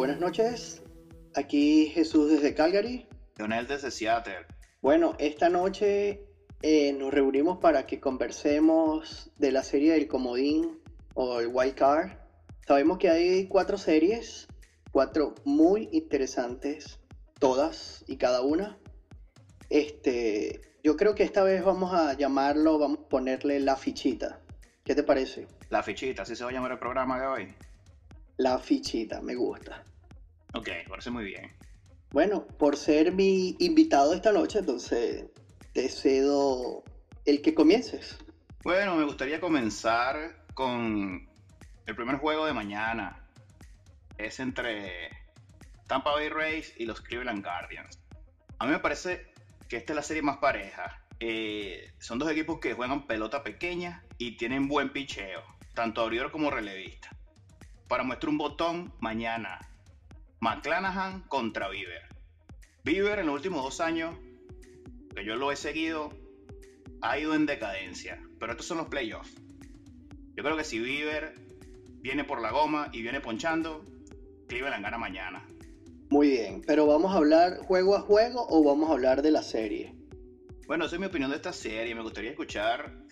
Buenas 0.00 0.18
noches. 0.18 0.82
Aquí 1.34 1.90
Jesús 1.92 2.30
desde 2.30 2.54
Calgary. 2.54 3.06
Leonel 3.36 3.66
desde 3.66 3.90
Seattle. 3.90 4.46
Bueno, 4.80 5.14
esta 5.18 5.50
noche 5.50 6.24
eh, 6.62 6.94
nos 6.94 7.12
reunimos 7.12 7.58
para 7.58 7.84
que 7.84 8.00
conversemos 8.00 9.30
de 9.36 9.52
la 9.52 9.62
serie 9.62 9.92
del 9.92 10.08
Comodín 10.08 10.80
o 11.12 11.40
el 11.40 11.50
White 11.52 11.74
Card. 11.74 12.12
Sabemos 12.66 12.96
que 12.96 13.10
hay 13.10 13.46
cuatro 13.46 13.76
series, 13.76 14.48
cuatro 14.90 15.34
muy 15.44 15.90
interesantes, 15.92 16.98
todas 17.38 18.02
y 18.08 18.16
cada 18.16 18.40
una. 18.40 18.78
Este, 19.68 20.62
yo 20.82 20.96
creo 20.96 21.14
que 21.14 21.24
esta 21.24 21.42
vez 21.42 21.62
vamos 21.62 21.92
a 21.92 22.14
llamarlo, 22.14 22.78
vamos 22.78 23.00
a 23.00 23.08
ponerle 23.10 23.60
la 23.60 23.76
fichita. 23.76 24.40
¿Qué 24.82 24.94
te 24.94 25.02
parece? 25.02 25.46
La 25.68 25.82
fichita, 25.82 26.22
así 26.22 26.34
se 26.34 26.42
va 26.42 26.48
a 26.48 26.54
llamar 26.54 26.72
el 26.72 26.78
programa 26.78 27.20
de 27.20 27.26
hoy. 27.26 27.54
La 28.38 28.58
fichita, 28.58 29.20
me 29.20 29.34
gusta. 29.34 29.84
Ok, 30.54 30.68
parece 30.88 31.10
muy 31.10 31.24
bien. 31.24 31.52
Bueno, 32.10 32.46
por 32.46 32.76
ser 32.76 33.12
mi 33.12 33.56
invitado 33.60 34.14
esta 34.14 34.32
noche, 34.32 34.58
entonces 34.58 35.26
te 35.72 35.88
cedo 35.88 36.82
el 37.24 37.40
que 37.40 37.54
comiences. 37.54 38.18
Bueno, 38.64 38.96
me 38.96 39.04
gustaría 39.04 39.40
comenzar 39.40 40.44
con 40.54 41.28
el 41.86 41.96
primer 41.96 42.16
juego 42.16 42.46
de 42.46 42.52
mañana. 42.52 43.24
Es 44.18 44.40
entre 44.40 45.10
Tampa 45.86 46.12
Bay 46.12 46.28
Rays 46.28 46.74
y 46.76 46.84
los 46.84 47.00
Cleveland 47.00 47.44
Guardians. 47.44 48.00
A 48.58 48.66
mí 48.66 48.72
me 48.72 48.80
parece 48.80 49.32
que 49.68 49.76
esta 49.76 49.92
es 49.92 49.96
la 49.96 50.02
serie 50.02 50.22
más 50.22 50.38
pareja. 50.38 51.00
Eh, 51.20 51.92
son 51.98 52.18
dos 52.18 52.30
equipos 52.30 52.58
que 52.58 52.74
juegan 52.74 53.06
pelota 53.06 53.44
pequeña 53.44 54.04
y 54.18 54.36
tienen 54.36 54.68
buen 54.68 54.92
picheo, 54.92 55.42
tanto 55.74 56.02
abridor 56.02 56.32
como 56.32 56.50
relevista. 56.50 57.10
Para 57.88 58.02
muestra 58.02 58.30
un 58.30 58.38
botón, 58.38 58.92
mañana, 59.00 59.69
McClanahan 60.40 61.20
contra 61.28 61.68
Bieber. 61.68 62.02
Bieber 62.82 63.18
en 63.18 63.26
los 63.26 63.34
últimos 63.34 63.62
dos 63.62 63.80
años 63.80 64.16
que 65.14 65.24
yo 65.24 65.36
lo 65.36 65.52
he 65.52 65.56
seguido, 65.56 66.10
ha 67.02 67.18
ido 67.18 67.34
en 67.34 67.44
decadencia. 67.44 68.22
Pero 68.38 68.52
estos 68.52 68.66
son 68.66 68.78
los 68.78 68.88
playoffs. 68.88 69.34
Yo 70.34 70.42
creo 70.42 70.56
que 70.56 70.64
si 70.64 70.78
Bieber 70.78 71.34
viene 72.00 72.24
por 72.24 72.40
la 72.40 72.52
goma 72.52 72.88
y 72.92 73.02
viene 73.02 73.20
ponchando, 73.20 73.84
Cleveland 74.48 74.82
gana 74.82 74.96
mañana. 74.96 75.46
Muy 76.08 76.30
bien, 76.30 76.62
pero 76.66 76.86
¿vamos 76.86 77.12
a 77.12 77.18
hablar 77.18 77.58
juego 77.58 77.94
a 77.94 78.00
juego 78.00 78.46
o 78.48 78.64
vamos 78.64 78.88
a 78.88 78.94
hablar 78.94 79.20
de 79.20 79.30
la 79.30 79.42
serie? 79.42 79.94
Bueno, 80.66 80.86
esa 80.86 80.96
es 80.96 81.00
mi 81.00 81.06
opinión 81.06 81.30
de 81.30 81.36
esta 81.36 81.52
serie. 81.52 81.94
Me 81.94 82.02
gustaría 82.02 82.30
escuchar 82.30 83.04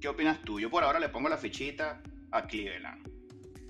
qué 0.00 0.08
opinas 0.08 0.42
tú. 0.42 0.58
Yo 0.58 0.68
por 0.68 0.82
ahora 0.82 0.98
le 0.98 1.10
pongo 1.10 1.28
la 1.28 1.38
fichita 1.38 2.02
a 2.32 2.46
Cleveland. 2.48 3.08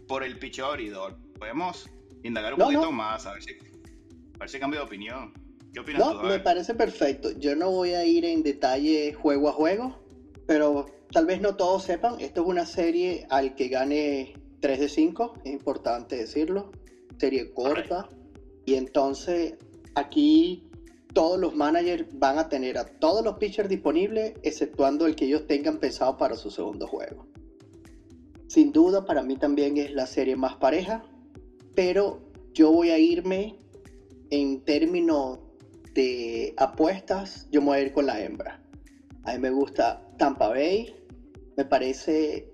Por 0.09 0.25
el 0.25 0.39
picheo 0.39 0.67
abridor. 0.67 1.19
Podemos 1.39 1.91
indagar 2.25 2.55
un 2.55 2.61
poquito 2.61 2.91
más, 2.91 3.27
a 3.27 3.35
ver 3.35 3.43
si, 3.43 3.53
a 3.53 4.39
ver 4.41 4.49
si 4.49 4.59
cambio 4.59 4.81
de 4.81 4.87
opinión. 4.87 5.33
¿Qué 5.73 5.81
opinas 5.81 6.01
no, 6.01 6.23
me 6.23 6.41
parece 6.41 6.75
perfecto. 6.75 7.31
Yo 7.39 7.55
no 7.55 7.71
voy 7.71 7.91
a 7.91 8.05
ir 8.05 8.25
en 8.25 8.43
detalle 8.43 9.13
juego 9.13 9.49
a 9.49 9.53
juego, 9.53 9.99
pero 10.47 10.87
tal 11.13 11.27
vez 11.27 11.41
no 11.41 11.57
todos 11.57 11.85
sepan, 11.85 12.21
esto 12.21 12.43
es 12.43 12.47
una 12.47 12.67
serie 12.67 13.27
al 13.31 13.55
que 13.55 13.69
gane 13.69 14.35
3 14.61 14.81
de 14.81 14.89
5, 14.89 15.35
es 15.45 15.53
importante 15.53 16.17
decirlo. 16.17 16.73
Serie 17.19 17.53
corta. 17.53 18.09
Y 18.65 18.75
entonces 18.75 19.55
aquí 19.95 20.69
todos 21.13 21.39
los 21.39 21.55
managers 21.55 22.07
van 22.13 22.39
a 22.39 22.49
tener 22.49 22.79
a 22.79 22.85
todos 22.85 23.25
los 23.25 23.37
pitchers 23.39 23.69
disponibles, 23.69 24.35
exceptuando 24.43 25.07
el 25.07 25.15
que 25.15 25.27
ellos 25.27 25.47
tengan 25.47 25.79
pensado 25.79 26.17
para 26.17 26.35
su 26.35 26.51
segundo 26.51 26.87
juego. 26.87 27.27
Sin 28.49 28.73
duda, 28.73 29.05
para 29.05 29.23
mí 29.23 29.37
también 29.37 29.77
es 29.77 29.93
la 29.93 30.07
serie 30.07 30.37
más 30.37 30.57
pareja, 30.57 31.05
pero 31.75 32.21
yo 32.53 32.71
voy 32.71 32.91
a 32.91 32.99
irme 32.99 33.57
en 34.31 34.65
términos 34.65 35.41
de 35.95 36.55
apuestas, 36.57 37.47
yo 37.51 37.61
me 37.61 37.69
voy 37.69 37.79
a 37.79 37.83
ir 37.83 37.93
con 37.93 38.07
la 38.07 38.21
hembra. 38.21 38.61
A 39.25 39.33
mí 39.33 39.39
me 39.39 39.51
gusta 39.51 40.01
Tampa 40.19 40.49
Bay. 40.49 40.95
Me 41.57 41.65
parece, 41.65 42.49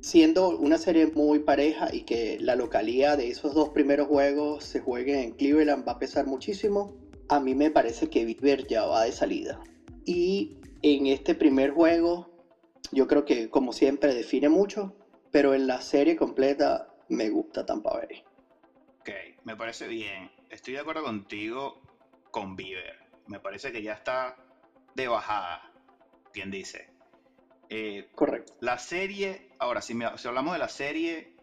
siendo 0.00 0.58
una 0.58 0.78
serie 0.78 1.06
muy 1.06 1.40
pareja 1.40 1.88
y 1.92 2.02
que 2.02 2.38
la 2.40 2.56
localidad 2.56 3.18
de 3.18 3.28
esos 3.28 3.54
dos 3.54 3.70
primeros 3.70 4.08
juegos 4.08 4.64
se 4.64 4.80
jueguen 4.80 5.18
en 5.18 5.30
Cleveland 5.32 5.86
va 5.86 5.92
a 5.92 5.98
pesar 5.98 6.26
muchísimo, 6.26 6.94
a 7.28 7.40
mí 7.40 7.54
me 7.54 7.70
parece 7.70 8.08
que 8.08 8.24
Bieber 8.24 8.66
ya 8.66 8.86
va 8.86 9.04
de 9.04 9.12
salida. 9.12 9.60
Y 10.04 10.56
en 10.82 11.06
este 11.06 11.34
primer 11.34 11.70
juego, 11.70 12.30
yo 12.90 13.06
creo 13.06 13.24
que 13.24 13.48
como 13.48 13.72
siempre 13.72 14.14
define 14.14 14.48
mucho, 14.48 14.94
pero 15.30 15.54
en 15.54 15.66
la 15.66 15.80
serie 15.80 16.16
completa 16.16 16.88
me 17.08 17.30
gusta 17.30 17.64
Tampa 17.64 17.92
Bay. 17.92 18.24
Ok, 19.02 19.10
me 19.42 19.56
parece 19.56 19.88
bien. 19.88 20.30
Estoy 20.48 20.74
de 20.74 20.78
acuerdo 20.78 21.02
contigo 21.02 21.82
con 22.30 22.54
Bieber. 22.54 23.00
Me 23.26 23.40
parece 23.40 23.72
que 23.72 23.82
ya 23.82 23.94
está 23.94 24.36
de 24.94 25.08
bajada, 25.08 25.72
quien 26.32 26.52
dice. 26.52 26.88
Eh, 27.68 28.08
Correcto. 28.14 28.54
La 28.60 28.78
serie, 28.78 29.48
ahora, 29.58 29.82
si, 29.82 29.98
si 30.18 30.28
hablamos 30.28 30.52
de 30.52 30.60
la 30.60 30.68
serie, 30.68 31.34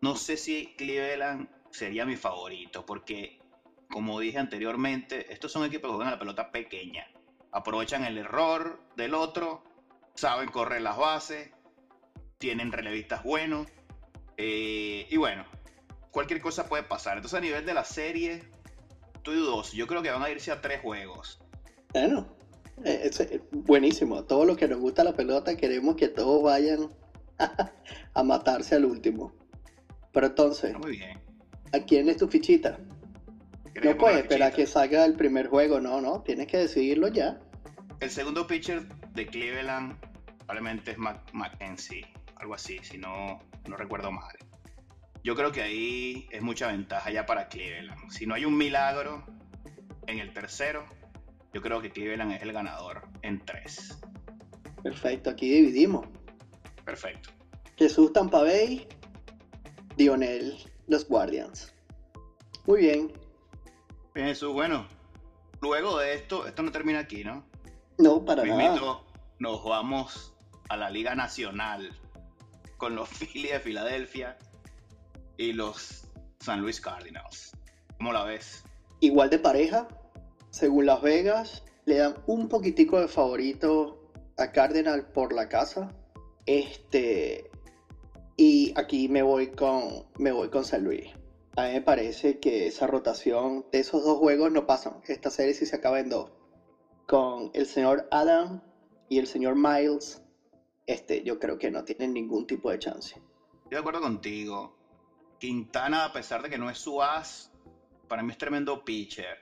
no 0.00 0.16
sé 0.16 0.38
si 0.38 0.74
Cleveland 0.78 1.46
sería 1.70 2.06
mi 2.06 2.16
favorito, 2.16 2.86
porque, 2.86 3.38
como 3.90 4.18
dije 4.18 4.38
anteriormente, 4.38 5.30
estos 5.30 5.52
son 5.52 5.66
equipos 5.66 5.90
que 5.90 5.96
juegan 5.96 6.14
la 6.14 6.18
pelota 6.18 6.50
pequeña. 6.50 7.06
Aprovechan 7.52 8.04
el 8.04 8.16
error 8.16 8.80
del 8.96 9.12
otro, 9.12 9.62
saben 10.14 10.48
correr 10.48 10.80
las 10.80 10.96
bases, 10.96 11.50
tienen 12.38 12.72
relevistas 12.72 13.22
buenos, 13.22 13.68
eh, 14.38 15.06
y 15.10 15.16
bueno, 15.18 15.44
cualquier 16.14 16.40
cosa 16.40 16.66
puede 16.66 16.84
pasar. 16.84 17.16
Entonces, 17.16 17.36
a 17.36 17.42
nivel 17.42 17.66
de 17.66 17.74
la 17.74 17.84
serie, 17.84 18.44
estoy 19.16 19.36
dudoso. 19.36 19.76
Yo 19.76 19.86
creo 19.86 20.00
que 20.00 20.10
van 20.10 20.22
a 20.22 20.30
irse 20.30 20.52
a 20.52 20.62
tres 20.62 20.80
juegos. 20.80 21.40
Bueno, 21.92 22.34
eh, 22.84 23.02
es, 23.04 23.20
eh, 23.20 23.42
buenísimo. 23.50 24.24
Todos 24.24 24.46
los 24.46 24.56
que 24.56 24.68
nos 24.68 24.78
gusta 24.78 25.02
la 25.04 25.14
pelota 25.14 25.56
queremos 25.56 25.96
que 25.96 26.08
todos 26.08 26.42
vayan 26.42 26.90
a 28.14 28.22
matarse 28.22 28.76
al 28.76 28.84
último. 28.84 29.34
Pero 30.12 30.28
entonces, 30.28 30.78
muy 30.78 30.92
bien. 30.92 31.18
¿a 31.72 31.80
quién 31.80 32.08
es 32.08 32.16
tu 32.16 32.28
fichita? 32.28 32.78
No 33.82 33.98
puedes 33.98 34.18
esperar 34.18 34.52
que 34.52 34.68
salga 34.68 35.04
el 35.04 35.14
primer 35.14 35.48
juego, 35.48 35.80
no, 35.80 36.00
no, 36.00 36.22
tienes 36.22 36.46
que 36.46 36.58
decidirlo 36.58 37.08
ya. 37.08 37.40
El 37.98 38.08
segundo 38.08 38.46
pitcher 38.46 38.86
de 39.14 39.26
Cleveland 39.26 39.98
probablemente 40.38 40.92
es 40.92 40.98
Mackenzie, 40.98 42.06
algo 42.36 42.54
así, 42.54 42.78
si 42.82 42.98
no, 42.98 43.40
no 43.68 43.76
recuerdo 43.76 44.12
mal. 44.12 44.36
Yo 45.24 45.34
creo 45.34 45.52
que 45.52 45.62
ahí 45.62 46.28
es 46.30 46.42
mucha 46.42 46.66
ventaja 46.66 47.10
ya 47.10 47.24
para 47.24 47.48
Cleveland. 47.48 48.10
Si 48.10 48.26
no 48.26 48.34
hay 48.34 48.44
un 48.44 48.58
milagro 48.58 49.24
en 50.06 50.18
el 50.18 50.34
tercero, 50.34 50.84
yo 51.54 51.62
creo 51.62 51.80
que 51.80 51.90
Cleveland 51.90 52.32
es 52.32 52.42
el 52.42 52.52
ganador 52.52 53.08
en 53.22 53.42
tres. 53.42 53.98
Perfecto, 54.82 55.30
aquí 55.30 55.48
dividimos. 55.48 56.06
Perfecto. 56.84 57.30
Jesús 57.78 58.12
Tampa 58.12 58.42
Bay, 58.42 58.86
Dionel, 59.96 60.58
los 60.88 61.08
Guardians. 61.08 61.74
Muy 62.66 62.80
bien. 62.80 63.10
Bien, 64.14 64.26
Jesús, 64.26 64.52
bueno. 64.52 64.86
Luego 65.62 66.00
de 66.00 66.16
esto, 66.16 66.46
esto 66.46 66.62
no 66.62 66.70
termina 66.70 66.98
aquí, 66.98 67.24
¿no? 67.24 67.46
No, 67.96 68.22
para 68.26 68.44
nada. 68.44 69.00
Nos 69.38 69.64
vamos 69.64 70.36
a 70.68 70.76
la 70.76 70.90
Liga 70.90 71.14
Nacional 71.14 71.98
con 72.76 72.94
los 72.94 73.08
Phillies 73.18 73.52
de 73.52 73.60
Filadelfia 73.60 74.36
y 75.36 75.52
los 75.52 76.06
San 76.40 76.60
Luis 76.60 76.80
Cardinals. 76.80 77.52
¿Cómo 77.98 78.12
la 78.12 78.24
ves? 78.24 78.64
Igual 79.00 79.30
de 79.30 79.38
pareja, 79.38 79.88
según 80.50 80.86
Las 80.86 81.02
Vegas, 81.02 81.64
le 81.84 81.96
dan 81.96 82.14
un 82.26 82.48
poquitico 82.48 83.00
de 83.00 83.08
favorito 83.08 84.10
a 84.36 84.52
Cardinal 84.52 85.06
por 85.12 85.32
la 85.32 85.48
casa. 85.48 85.94
Este. 86.46 87.50
Y 88.36 88.72
aquí 88.76 89.08
me 89.08 89.22
voy 89.22 89.48
con. 89.48 90.06
Me 90.18 90.32
voy 90.32 90.50
con 90.50 90.64
San 90.64 90.84
Luis. 90.84 91.08
A 91.56 91.66
mí 91.66 91.72
me 91.74 91.82
parece 91.82 92.40
que 92.40 92.66
esa 92.66 92.86
rotación 92.86 93.64
de 93.70 93.80
esos 93.80 94.04
dos 94.04 94.18
juegos 94.18 94.50
no 94.50 94.66
pasan. 94.66 95.00
Esta 95.06 95.30
serie 95.30 95.54
sí 95.54 95.66
se 95.66 95.76
acaba 95.76 96.00
en 96.00 96.08
dos. 96.08 96.32
Con 97.06 97.50
el 97.54 97.66
señor 97.66 98.08
Adam 98.10 98.62
y 99.08 99.18
el 99.18 99.26
señor 99.26 99.54
Miles. 99.56 100.22
Este, 100.86 101.22
yo 101.22 101.38
creo 101.38 101.58
que 101.58 101.70
no 101.70 101.84
tienen 101.84 102.12
ningún 102.12 102.46
tipo 102.46 102.70
de 102.70 102.78
chance. 102.78 103.14
Estoy 103.54 103.70
de 103.70 103.78
acuerdo 103.78 104.00
contigo. 104.00 104.76
Quintana, 105.38 106.04
a 106.04 106.12
pesar 106.12 106.42
de 106.42 106.50
que 106.50 106.58
no 106.58 106.70
es 106.70 106.78
su 106.78 107.02
as, 107.02 107.52
para 108.08 108.22
mí 108.22 108.32
es 108.32 108.38
tremendo 108.38 108.84
pitcher. 108.84 109.38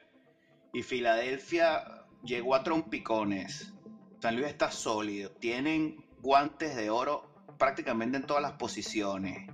Y 0.73 0.83
Filadelfia 0.83 2.07
llegó 2.25 2.55
a 2.55 2.63
trompicones. 2.63 3.73
San 4.21 4.37
Luis 4.37 4.49
está 4.49 4.71
sólido. 4.71 5.31
Tienen 5.33 6.05
guantes 6.21 6.77
de 6.77 6.91
oro 6.91 7.29
prácticamente 7.59 8.17
en 8.17 8.27
todas 8.27 8.43
las 8.43 8.53
posiciones. 8.53 9.49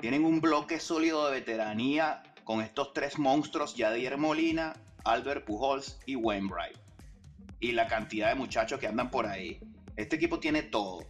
Tienen 0.00 0.24
un 0.24 0.40
bloque 0.40 0.80
sólido 0.80 1.26
de 1.26 1.32
veteranía 1.32 2.22
con 2.44 2.62
estos 2.62 2.92
tres 2.92 3.18
monstruos, 3.18 3.74
Yadier 3.76 4.16
Molina, 4.16 4.74
Albert 5.04 5.44
Pujols 5.44 5.98
y 6.06 6.14
Wainwright. 6.16 6.78
Y 7.60 7.72
la 7.72 7.88
cantidad 7.88 8.28
de 8.28 8.36
muchachos 8.36 8.78
que 8.78 8.86
andan 8.86 9.10
por 9.10 9.26
ahí. 9.26 9.60
Este 9.96 10.16
equipo 10.16 10.38
tiene 10.38 10.62
todo. 10.62 11.00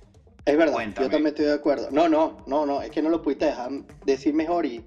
Es 0.48 0.56
verdad, 0.56 0.78
yo 0.78 1.10
también 1.10 1.26
estoy 1.26 1.44
de 1.44 1.52
acuerdo. 1.52 1.88
No, 1.90 2.08
no, 2.08 2.38
no, 2.46 2.64
no, 2.64 2.80
es 2.80 2.90
que 2.90 3.02
no 3.02 3.10
lo 3.10 3.20
pudiste 3.20 3.44
dejar 3.44 3.70
decir 4.06 4.32
mejor 4.32 4.64
y 4.64 4.82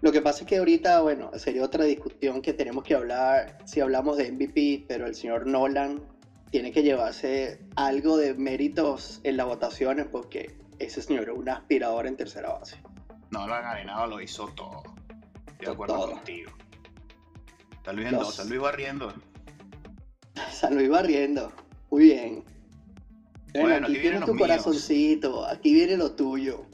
Lo 0.00 0.10
que 0.10 0.20
pasa 0.20 0.40
es 0.40 0.48
que 0.48 0.56
ahorita, 0.58 1.00
bueno, 1.00 1.30
sería 1.36 1.62
otra 1.62 1.84
discusión 1.84 2.42
que 2.42 2.52
tenemos 2.52 2.82
que 2.82 2.96
hablar 2.96 3.56
si 3.64 3.80
hablamos 3.80 4.16
de 4.16 4.32
MVP, 4.32 4.86
pero 4.88 5.06
el 5.06 5.14
señor 5.14 5.46
Nolan 5.46 6.02
tiene 6.50 6.72
que 6.72 6.82
llevarse 6.82 7.60
algo 7.76 8.16
de 8.16 8.34
méritos 8.34 9.20
en 9.22 9.36
las 9.36 9.46
votaciones 9.46 10.06
porque 10.10 10.58
ese 10.80 11.00
señor 11.00 11.28
es 11.28 11.38
un 11.38 11.48
aspirador 11.48 12.08
en 12.08 12.16
tercera 12.16 12.54
base. 12.54 12.76
Nolan 13.30 13.64
Arenado 13.64 14.08
lo 14.08 14.20
hizo 14.20 14.48
todo. 14.56 14.82
Estoy 15.46 15.66
de 15.66 15.72
acuerdo 15.72 16.10
contigo. 16.10 16.50
San 17.84 17.94
Luis, 17.94 18.10
Los... 18.10 18.34
San 18.34 18.48
Luis 18.48 18.60
barriendo. 18.60 19.14
San 20.50 20.74
Luis 20.74 20.88
barriendo. 20.88 21.52
Muy 21.92 22.02
bien. 22.02 22.55
Bueno, 23.60 23.86
aquí, 23.86 23.98
tienes 23.98 24.24
tu 24.24 24.36
corazoncito, 24.36 25.46
aquí 25.46 25.74
viene 25.74 25.96
lo 25.96 26.12
tuyo. 26.12 26.66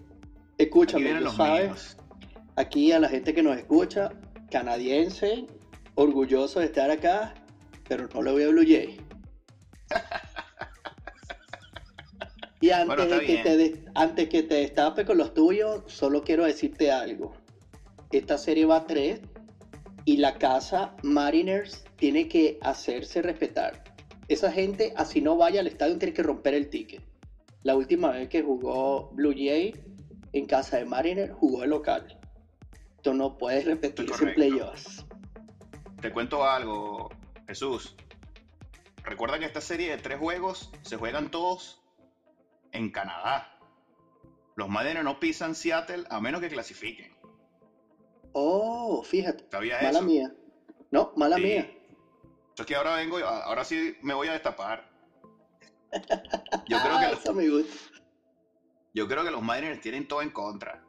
Escúchame, 0.59 1.13
aquí 1.13 1.37
sabes, 1.37 1.97
aquí 2.57 2.93
a 2.93 3.01
la 3.01 3.09
gente 3.09 3.35
que 3.35 3.43
nos 3.43 3.57
escucha, 3.57 4.11
canadiense, 4.51 5.47
orgulloso 5.95 6.61
de 6.61 6.67
estar 6.67 6.91
acá, 6.91 7.35
pero 7.89 8.09
no 8.15 8.23
le 8.23 8.33
voy 8.33 8.43
a 8.45 8.49
Blue 8.49 8.65
Jay. 8.67 9.01
y 12.61 12.71
antes, 12.71 13.11
de 13.11 13.21
que 13.27 13.37
te, 13.39 13.85
antes 13.95 14.29
que 14.29 14.43
te 14.43 14.55
destape 14.57 15.05
con 15.05 15.19
los 15.19 15.35
tuyos, 15.35 15.83
solo 15.87 16.23
quiero 16.23 16.45
decirte 16.45 16.91
algo. 16.91 17.33
Esta 18.11 18.39
serie 18.39 18.67
va 18.67 18.77
a 18.77 18.87
tres 18.87 19.21
y 20.05 20.19
la 20.19 20.35
casa 20.39 20.95
Mariners 21.03 21.85
tiene 21.97 22.29
que 22.29 22.59
hacerse 22.63 23.23
respetar. 23.23 23.92
Esa 24.29 24.51
gente, 24.53 24.93
así 24.97 25.21
no 25.21 25.37
vaya 25.37 25.61
al 25.61 25.67
estadio, 25.67 25.99
tiene 25.99 26.15
que 26.15 26.23
romper 26.23 26.55
el 26.55 26.69
ticket. 26.69 27.03
La 27.63 27.77
última 27.77 28.11
vez 28.11 28.29
que 28.29 28.43
jugó 28.43 29.11
Blue 29.13 29.35
Jay 29.37 29.75
en 30.33 30.47
casa 30.47 30.79
de 30.79 30.85
Mariners, 30.85 31.33
jugó 31.35 31.65
el 31.65 31.71
local. 31.71 32.19
Esto 32.97 33.15
no 33.15 33.37
puede 33.37 33.63
repetirse 33.63 34.25
en 34.25 34.35
playoffs. 34.35 35.05
Te 36.01 36.13
cuento 36.13 36.45
algo, 36.45 37.11
Jesús. 37.47 37.95
Recuerda 39.05 39.39
que 39.39 39.45
esta 39.45 39.61
serie 39.61 39.91
de 39.91 39.99
tres 39.99 40.19
juegos 40.19 40.71
se 40.83 40.97
juegan 40.97 41.31
todos 41.31 41.83
en 42.73 42.91
Canadá. 42.91 43.59
Los 44.57 44.69
Mariners 44.69 45.05
no 45.05 45.19
pisan 45.19 45.55
Seattle 45.55 46.05
a 46.11 46.21
menos 46.21 46.41
que 46.41 46.49
clasifiquen. 46.49 47.13
Oh, 48.33 49.03
fíjate. 49.03 49.45
mala 49.83 50.01
mía. 50.01 50.33
No, 50.91 51.13
mala 51.17 51.39
mía. 51.39 51.71
Es 52.57 52.67
que 52.67 52.77
ahora 52.77 52.97
vengo, 52.97 53.19
ahora 53.19 53.65
sí 53.65 53.97
me 54.03 54.15
voy 54.15 54.29
a 54.29 54.33
destapar. 54.33 54.91
Yo 56.69 56.79
creo 56.81 56.99
que 56.99 57.13
Eso 57.13 57.35
me 57.35 57.49
gusta. 57.49 57.75
Yo 58.95 59.09
creo 59.09 59.25
que 59.25 59.31
los 59.31 59.43
Mariners 59.43 59.81
tienen 59.81 60.07
todo 60.07 60.21
en 60.21 60.31
contra. 60.31 60.85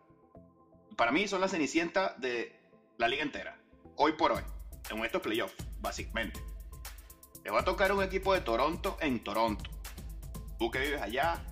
Para 0.97 1.11
mí 1.11 1.27
son 1.27 1.39
la 1.39 1.47
cenicienta 1.47 2.15
de 2.17 2.59
la 2.97 3.07
liga 3.07 3.23
entera. 3.23 3.57
Hoy 3.95 4.13
por 4.13 4.33
hoy. 4.33 4.43
En 4.89 5.03
estos 5.05 5.21
playoffs, 5.21 5.55
básicamente. 5.79 6.43
Le 7.43 7.51
va 7.51 7.61
a 7.61 7.65
tocar 7.65 7.91
un 7.93 8.03
equipo 8.03 8.33
de 8.33 8.41
Toronto 8.41 8.97
en 8.99 9.23
Toronto. 9.23 9.69
Tú 10.59 10.69
que 10.69 10.79
vives 10.79 11.01
allá 11.01 11.45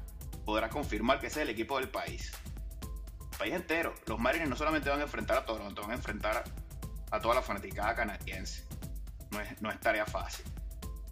podrás 0.46 0.72
confirmar 0.72 1.20
que 1.20 1.28
ese 1.28 1.40
es 1.40 1.44
el 1.44 1.54
equipo 1.54 1.80
del 1.80 1.90
país. 1.90 2.34
El 3.32 3.38
país 3.38 3.54
entero. 3.54 3.96
Los 4.08 4.20
Mariners 4.20 4.50
no 4.50 4.58
solamente 4.58 4.90
van 4.90 5.00
a 5.00 5.04
enfrentar 5.04 5.38
a 5.38 5.46
Toronto, 5.46 5.82
van 5.82 5.92
a 5.92 5.96
enfrentar 5.96 6.44
a 7.12 7.20
toda 7.20 7.36
la 7.36 7.42
fanaticada 7.42 7.96
canadiense 7.96 8.68
no 9.32 9.70
es, 9.72 9.80
tarea 9.80 10.06
fácil. 10.06 10.46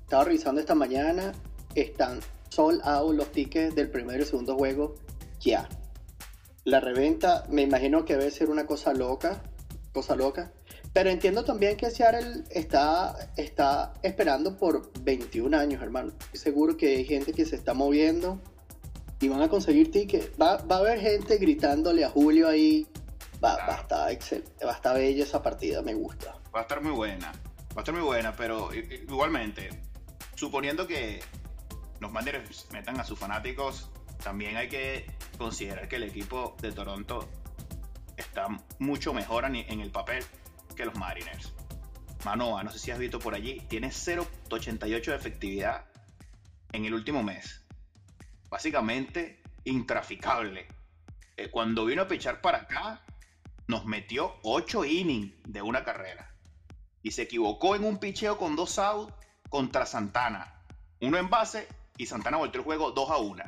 Estaba 0.01 0.23
revisando 0.25 0.59
esta 0.59 0.75
mañana, 0.75 1.31
están 1.75 2.19
sold 2.49 2.81
out 2.83 3.15
los 3.15 3.31
tickets 3.31 3.75
del 3.75 3.89
primer 3.89 4.19
y 4.21 4.25
segundo 4.25 4.57
juego 4.57 4.95
ya. 5.39 5.67
La 6.65 6.79
reventa, 6.79 7.45
me 7.49 7.61
imagino 7.61 8.05
que 8.05 8.17
debe 8.17 8.31
ser 8.31 8.49
una 8.49 8.65
cosa 8.65 8.93
loca, 8.93 9.41
cosa 9.93 10.15
loca. 10.15 10.51
Pero 10.91 11.09
entiendo 11.09 11.43
también 11.43 11.77
que 11.77 11.89
Seattle 11.91 12.43
está, 12.49 13.15
está 13.37 13.93
esperando 14.01 14.57
por 14.57 14.91
21 15.01 15.55
años, 15.55 15.81
hermano. 15.81 16.11
seguro 16.33 16.75
que 16.75 16.97
hay 16.97 17.05
gente 17.05 17.31
que 17.31 17.45
se 17.45 17.55
está 17.55 17.73
moviendo 17.73 18.41
y 19.21 19.27
van 19.27 19.41
a 19.41 19.49
conseguir 19.49 19.91
tickets. 19.91 20.31
Va, 20.41 20.57
va 20.57 20.77
a 20.77 20.79
haber 20.79 20.99
gente 20.99 21.37
gritándole 21.37 22.03
a 22.03 22.09
Julio 22.09 22.47
ahí. 22.47 22.87
Va, 23.43 23.55
va, 23.55 23.77
a 23.77 23.81
estar 23.81 24.11
excelente, 24.11 24.65
va 24.65 24.71
a 24.71 24.75
estar 24.75 24.95
bella 24.95 25.23
esa 25.23 25.41
partida, 25.41 25.81
me 25.81 25.93
gusta. 25.93 26.35
Va 26.53 26.59
a 26.59 26.61
estar 26.63 26.81
muy 26.81 26.91
buena. 26.91 27.31
Estar 27.79 27.95
muy 27.95 28.03
buena, 28.03 28.35
pero 28.35 28.73
igualmente, 28.73 29.69
suponiendo 30.35 30.85
que 30.85 31.23
los 32.01 32.11
Mariners 32.11 32.67
metan 32.73 32.99
a 32.99 33.05
sus 33.05 33.17
fanáticos, 33.17 33.89
también 34.21 34.57
hay 34.57 34.67
que 34.67 35.05
considerar 35.37 35.87
que 35.87 35.95
el 35.95 36.03
equipo 36.03 36.57
de 36.61 36.73
Toronto 36.73 37.29
está 38.17 38.47
mucho 38.79 39.13
mejor 39.13 39.45
en 39.45 39.79
el 39.79 39.91
papel 39.91 40.25
que 40.75 40.83
los 40.83 40.95
Mariners. 40.95 41.53
Manoa, 42.25 42.63
no 42.63 42.71
sé 42.71 42.79
si 42.79 42.91
has 42.91 42.99
visto 42.99 43.17
por 43.17 43.33
allí, 43.33 43.61
tiene 43.69 43.87
0.88 43.87 45.05
de 45.05 45.15
efectividad 45.15 45.85
en 46.73 46.83
el 46.83 46.93
último 46.93 47.23
mes. 47.23 47.65
Básicamente 48.49 49.41
intraficable. 49.63 50.67
Eh, 51.37 51.49
cuando 51.49 51.85
vino 51.85 52.01
a 52.01 52.07
pichar 52.09 52.41
para 52.41 52.57
acá, 52.57 53.05
nos 53.67 53.85
metió 53.85 54.35
8 54.43 54.83
innings 54.83 55.33
de 55.45 55.61
una 55.61 55.85
carrera 55.85 56.29
y 57.03 57.11
se 57.11 57.23
equivocó 57.23 57.75
en 57.75 57.83
un 57.83 57.97
picheo 57.97 58.37
con 58.37 58.55
dos 58.55 58.77
outs 58.79 59.13
contra 59.49 59.85
Santana. 59.85 60.63
Uno 61.01 61.17
en 61.17 61.29
base 61.29 61.67
y 61.97 62.05
Santana 62.05 62.37
volteó 62.37 62.61
el 62.61 62.65
juego 62.65 62.91
2 62.91 63.09
a 63.09 63.17
1. 63.17 63.43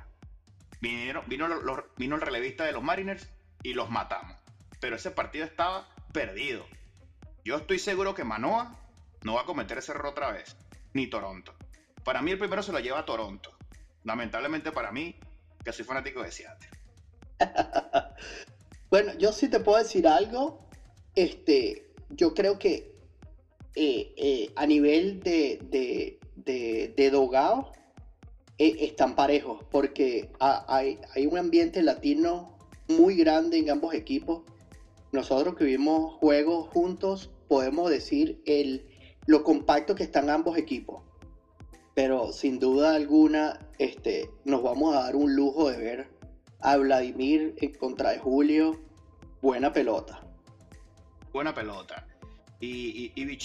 Vinieron, 0.81 1.23
vino, 1.27 1.45
el 1.45 2.21
relevista 2.21 2.65
de 2.65 2.71
los 2.71 2.83
Mariners 2.83 3.29
y 3.63 3.73
los 3.73 3.89
matamos. 3.89 4.37
Pero 4.79 4.95
ese 4.95 5.11
partido 5.11 5.45
estaba 5.45 5.87
perdido. 6.11 6.65
Yo 7.45 7.57
estoy 7.57 7.79
seguro 7.79 8.15
que 8.15 8.23
Manoa 8.23 8.75
no 9.23 9.35
va 9.35 9.41
a 9.41 9.45
cometer 9.45 9.77
ese 9.77 9.91
error 9.91 10.07
otra 10.07 10.31
vez. 10.31 10.55
Ni 10.93 11.07
Toronto. 11.07 11.53
Para 12.03 12.21
mí 12.21 12.31
el 12.31 12.39
primero 12.39 12.63
se 12.63 12.71
lo 12.71 12.79
lleva 12.79 12.99
a 12.99 13.05
Toronto. 13.05 13.55
Lamentablemente 14.03 14.71
para 14.71 14.91
mí, 14.91 15.15
que 15.63 15.71
soy 15.71 15.85
fanático 15.85 16.23
de 16.23 16.31
Seattle. 16.31 16.69
bueno, 18.89 19.13
yo 19.17 19.31
sí 19.31 19.49
te 19.49 19.59
puedo 19.59 19.77
decir 19.77 20.07
algo. 20.07 20.67
Este, 21.15 21.93
yo 22.09 22.33
creo 22.33 22.57
que 22.57 22.90
eh, 23.75 24.13
eh, 24.17 24.51
a 24.57 24.65
nivel 24.65 25.21
de, 25.21 25.59
de, 25.69 26.93
de, 26.95 27.09
dogado 27.09 27.71
eh, 28.57 28.75
están 28.79 29.15
parejos, 29.15 29.63
porque 29.71 30.29
hay, 30.39 30.99
hay, 31.15 31.25
un 31.25 31.37
ambiente 31.37 31.81
latino 31.81 32.57
muy 32.89 33.15
grande 33.15 33.57
en 33.57 33.69
ambos 33.69 33.93
equipos. 33.93 34.41
Nosotros 35.13 35.55
que 35.55 35.63
vimos 35.63 36.15
juegos 36.15 36.67
juntos 36.69 37.31
podemos 37.47 37.89
decir 37.89 38.41
el, 38.45 38.85
lo 39.25 39.43
compacto 39.43 39.95
que 39.95 40.03
están 40.03 40.29
ambos 40.29 40.57
equipos. 40.57 41.03
Pero 41.93 42.33
sin 42.33 42.59
duda 42.59 42.95
alguna 42.95 43.59
este, 43.77 44.29
nos 44.43 44.63
vamos 44.63 44.95
a 44.95 45.03
dar 45.03 45.15
un 45.15 45.35
lujo 45.35 45.69
de 45.69 45.77
ver 45.77 46.07
a 46.59 46.75
Vladimir 46.75 47.55
en 47.61 47.73
contra 47.73 48.11
de 48.11 48.19
Julio. 48.19 48.81
Buena 49.41 49.71
pelota. 49.71 50.21
Buena 51.33 51.53
pelota. 51.53 52.05
Y, 52.61 53.11
y, 53.15 53.39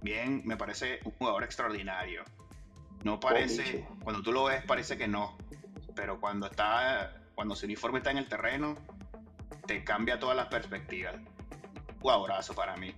bien, 0.00 0.42
me 0.46 0.56
parece 0.56 1.00
un 1.04 1.12
jugador 1.12 1.44
extraordinario. 1.44 2.24
No 3.04 3.20
parece, 3.20 3.86
cuando 4.02 4.22
tú 4.22 4.32
lo 4.32 4.44
ves 4.44 4.62
parece 4.64 4.96
que 4.96 5.06
no, 5.06 5.36
pero 5.94 6.18
cuando 6.20 6.46
está, 6.46 7.22
cuando 7.34 7.54
su 7.54 7.66
uniforme 7.66 7.98
está 7.98 8.10
en 8.10 8.18
el 8.18 8.28
terreno, 8.28 8.76
te 9.66 9.84
cambia 9.84 10.18
todas 10.18 10.36
las 10.36 10.46
perspectivas. 10.48 11.14
Un 11.16 12.00
jugadorazo 12.00 12.54
para 12.54 12.76
mí. 12.76 12.94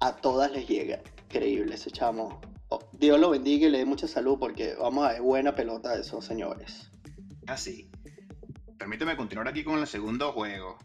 A 0.00 0.14
todas 0.14 0.50
les 0.52 0.68
llega, 0.68 1.00
increíble 1.24 1.74
ese 1.74 1.90
chamo. 1.90 2.40
Oh, 2.68 2.78
Dios 2.92 3.18
lo 3.18 3.30
bendiga 3.30 3.66
y 3.66 3.70
le 3.70 3.78
dé 3.78 3.84
mucha 3.84 4.06
salud 4.06 4.38
porque 4.38 4.74
vamos 4.74 5.06
a 5.06 5.12
ver 5.12 5.22
buena 5.22 5.54
pelota 5.54 5.94
de 5.94 6.02
esos 6.02 6.24
señores. 6.24 6.90
Así. 7.48 7.90
Permíteme 8.78 9.16
continuar 9.16 9.48
aquí 9.48 9.64
con 9.64 9.78
el 9.78 9.86
segundo 9.86 10.32
juego. 10.32 10.78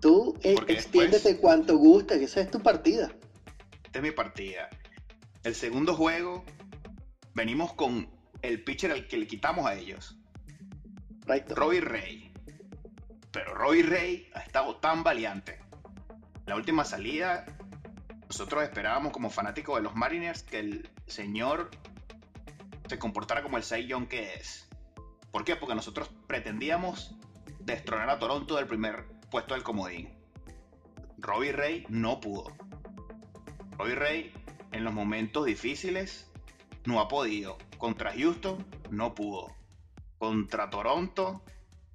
Tú 0.00 0.34
eh, 0.42 0.56
extiéndete 0.68 1.38
cuanto 1.38 1.76
guste, 1.76 2.18
que 2.18 2.24
esa 2.24 2.40
es 2.40 2.50
tu 2.50 2.60
partida 2.60 3.10
es 3.96 4.02
mi 4.02 4.10
partida. 4.10 4.68
El 5.42 5.54
segundo 5.54 5.94
juego, 5.94 6.44
venimos 7.34 7.72
con 7.72 8.10
el 8.42 8.62
pitcher 8.62 8.92
al 8.92 9.06
que 9.06 9.16
le 9.16 9.26
quitamos 9.26 9.66
a 9.66 9.74
ellos. 9.74 10.18
Robbie 11.48 11.80
Ray. 11.80 12.32
Pero 13.32 13.54
Robbie 13.54 13.82
Ray 13.82 14.30
ha 14.34 14.40
estado 14.40 14.76
tan 14.76 15.02
valiente. 15.02 15.58
La 16.46 16.56
última 16.56 16.84
salida, 16.84 17.44
nosotros 18.26 18.62
esperábamos 18.62 19.12
como 19.12 19.30
fanáticos 19.30 19.76
de 19.76 19.82
los 19.82 19.94
Mariners 19.94 20.42
que 20.42 20.60
el 20.60 20.90
señor 21.06 21.70
se 22.88 22.98
comportara 22.98 23.42
como 23.42 23.56
el 23.56 23.64
Cy 23.64 23.86
Young 23.86 24.08
que 24.08 24.34
es. 24.34 24.68
¿Por 25.32 25.44
qué? 25.44 25.56
Porque 25.56 25.74
nosotros 25.74 26.10
pretendíamos 26.26 27.16
destronar 27.60 28.10
a 28.10 28.18
Toronto 28.18 28.56
del 28.56 28.66
primer 28.66 29.06
puesto 29.30 29.54
del 29.54 29.62
comodín. 29.62 30.16
Robbie 31.18 31.52
Ray 31.52 31.86
no 31.88 32.20
pudo. 32.20 32.65
Roy 33.78 33.94
Rey 33.94 34.32
en 34.72 34.84
los 34.84 34.92
momentos 34.92 35.46
difíciles 35.46 36.26
no 36.84 37.00
ha 37.00 37.08
podido. 37.08 37.58
Contra 37.78 38.12
Houston 38.12 38.64
no 38.90 39.14
pudo. 39.14 39.54
Contra 40.18 40.70
Toronto 40.70 41.42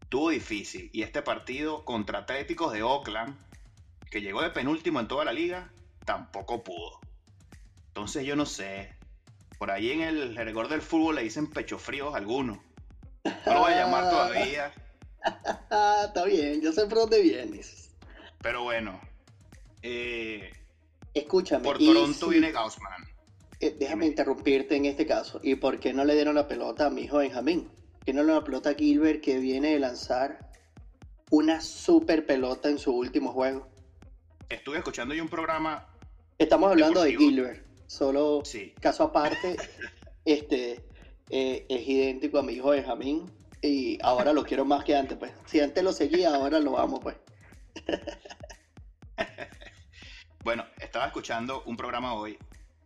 tuvo 0.09 0.29
difícil. 0.29 0.89
Y 0.93 1.01
este 1.01 1.21
partido 1.21 1.85
contra 1.85 2.19
Atléticos 2.19 2.73
de 2.73 2.83
Oakland 2.83 3.35
que 4.11 4.21
llegó 4.21 4.41
de 4.41 4.50
penúltimo 4.50 5.00
en 5.00 5.07
toda 5.07 5.23
la 5.23 5.31
liga, 5.31 5.71
tampoco 6.05 6.63
pudo. 6.63 7.00
Entonces 7.88 8.25
yo 8.25 8.35
no 8.35 8.45
sé. 8.45 8.93
Por 9.57 9.71
ahí 9.71 9.91
en 9.91 10.01
el 10.01 10.35
regor 10.35 10.67
del 10.67 10.81
fútbol 10.81 11.15
le 11.15 11.23
dicen 11.23 11.47
pecho 11.50 11.79
fríos 11.79 12.13
a 12.13 12.17
algunos. 12.17 12.59
No 13.23 13.53
lo 13.53 13.59
voy 13.61 13.73
a 13.73 13.85
llamar 13.85 14.09
todavía. 14.09 14.73
Está 16.05 16.25
bien, 16.25 16.61
yo 16.61 16.71
sé 16.73 16.88
por 16.88 17.00
dónde 17.00 17.21
vienes. 17.21 17.95
Pero 18.41 18.63
bueno. 18.63 19.00
Eh, 19.83 20.51
Escúchame. 21.13 21.63
Por 21.63 21.77
Toronto 21.77 22.27
viene 22.30 22.51
Gaussman. 22.51 23.03
Eh, 23.60 23.75
déjame 23.77 24.08
interrumpirte 24.08 24.75
en 24.75 24.86
este 24.86 25.06
caso. 25.06 25.39
¿Y 25.44 25.56
por 25.56 25.80
qué 25.80 25.94
no 25.94 26.03
le 26.03 26.15
dieron 26.15 26.36
la 26.36 26.48
pelota 26.48 26.88
a 26.88 26.89
mi 26.89 27.03
hijo 27.03 27.18
Benjamín? 27.18 27.70
¿Por 27.94 28.06
qué 28.06 28.13
no 28.13 28.22
le 28.22 28.25
dieron 28.25 28.41
la 28.41 28.46
pelota 28.46 28.70
a 28.72 28.74
Gilbert 28.74 29.22
que 29.22 29.38
viene 29.38 29.74
de 29.74 29.80
lanzar 29.80 30.50
una 31.30 31.62
super 31.62 32.25
pelota 32.25 32.70
en 32.70 32.80
su 32.80 32.91
último 32.91 33.32
juego? 33.32 33.68
Estuve 34.50 34.77
escuchando 34.77 35.13
yo 35.13 35.24
un 35.24 35.30
programa. 35.30 35.88
Estamos 36.38 36.72
hablando 36.72 37.03
de 37.03 37.15
Gilbert. 37.15 37.65
Solo 37.86 38.41
caso 38.80 39.03
aparte, 39.03 39.58
este 40.25 40.84
eh, 41.30 41.65
es 41.70 41.88
idéntico 41.88 42.39
a 42.39 42.44
mi 42.44 42.53
hijo 42.53 42.70
Benjamín. 42.70 43.32
Y 43.62 44.00
ahora 44.01 44.34
lo 44.34 44.44
quiero 44.44 44.65
más 44.65 44.84
que 44.84 44.96
antes, 44.96 45.18
pues. 45.18 45.32
Si 45.46 45.60
antes 45.60 45.84
lo 45.84 45.94
seguía, 45.94 46.34
ahora 46.34 46.60
lo 46.60 46.80
amo, 46.80 47.00
pues. 47.00 47.15
estaba 50.91 51.05
escuchando 51.05 51.63
un 51.67 51.77
programa 51.77 52.15
hoy 52.15 52.38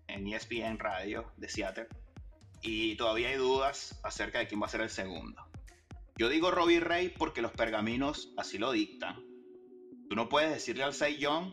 en 0.07 0.27
ESPN 0.27 0.77
Radio 0.77 1.25
de 1.37 1.49
Seattle 1.49 1.87
y 2.61 2.95
todavía 2.97 3.29
hay 3.29 3.37
dudas 3.37 3.99
acerca 4.03 4.37
de 4.37 4.47
quién 4.47 4.61
va 4.61 4.67
a 4.67 4.69
ser 4.69 4.81
el 4.81 4.91
segundo. 4.91 5.43
Yo 6.15 6.29
digo 6.29 6.51
Robbie 6.51 6.79
Ray 6.79 7.09
porque 7.09 7.41
los 7.41 7.51
pergaminos 7.53 8.31
así 8.37 8.59
lo 8.59 8.71
dictan. 8.71 9.15
Tú 10.07 10.15
no 10.15 10.29
puedes 10.29 10.51
decirle 10.51 10.83
al 10.83 10.93
Say 10.93 11.17
Young, 11.17 11.51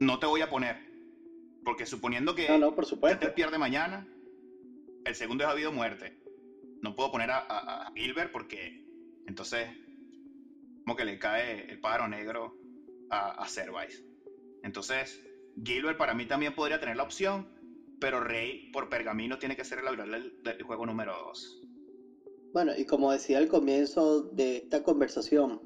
no 0.00 0.18
te 0.18 0.24
voy 0.24 0.40
a 0.40 0.48
poner. 0.48 0.78
Porque 1.62 1.84
suponiendo 1.84 2.34
que 2.34 2.48
no, 2.48 2.56
no, 2.56 2.74
por 2.74 2.86
supuesto. 2.86 3.34
pierde 3.34 3.58
mañana, 3.58 4.08
el 5.04 5.14
segundo 5.14 5.44
es 5.44 5.50
habido 5.50 5.72
muerte. 5.72 6.18
No 6.80 6.96
puedo 6.96 7.12
poner 7.12 7.30
a, 7.30 7.92
Gilbert 7.94 8.32
porque 8.32 8.82
entonces 9.26 9.68
como 10.86 10.96
que 10.96 11.04
le 11.04 11.18
cae 11.18 11.70
el 11.70 11.80
pájaro 11.80 12.08
negro 12.08 12.56
a, 13.10 13.44
a 13.44 13.46
Entonces, 14.62 15.22
Gilbert 15.64 15.98
para 15.98 16.14
mí 16.14 16.26
también 16.26 16.54
podría 16.54 16.78
tener 16.78 16.96
la 16.96 17.02
opción, 17.02 17.46
pero 17.98 18.20
Rey 18.20 18.70
por 18.72 18.88
pergamino 18.88 19.38
tiene 19.38 19.56
que 19.56 19.64
ser 19.64 19.78
el 19.78 19.88
habitual 19.88 20.32
del, 20.42 20.62
juego 20.62 20.86
número 20.86 21.12
2. 21.28 21.62
Bueno, 22.52 22.72
y 22.76 22.84
como 22.84 23.12
decía 23.12 23.38
al 23.38 23.48
comienzo 23.48 24.22
de 24.22 24.58
esta 24.58 24.82
conversación, 24.82 25.60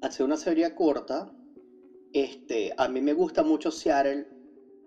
hace 0.00 0.22
una 0.22 0.36
serie 0.36 0.74
corta, 0.74 1.34
este, 2.12 2.72
a 2.76 2.88
mí 2.88 3.00
me 3.00 3.12
gusta 3.12 3.42
mucho 3.42 3.70
Seattle 3.70 4.28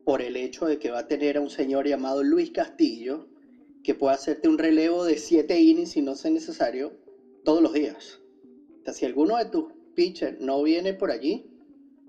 por 0.05 0.21
el 0.21 0.35
hecho 0.37 0.65
de 0.65 0.79
que 0.79 0.89
va 0.89 0.99
a 0.99 1.07
tener 1.07 1.37
a 1.37 1.41
un 1.41 1.49
señor 1.49 1.87
llamado 1.87 2.23
Luis 2.23 2.51
Castillo 2.51 3.27
que 3.83 3.95
puede 3.95 4.15
hacerte 4.15 4.47
un 4.47 4.57
relevo 4.57 5.03
de 5.03 5.17
7 5.17 5.59
innings 5.59 5.91
si 5.91 6.01
no 6.01 6.15
sea 6.15 6.31
necesario 6.31 6.93
todos 7.43 7.61
los 7.61 7.73
días. 7.73 8.19
Si 8.93 9.05
alguno 9.05 9.37
de 9.37 9.45
tus 9.45 9.65
pitchers 9.95 10.39
no 10.39 10.63
viene 10.63 10.93
por 10.93 11.11
allí, 11.11 11.45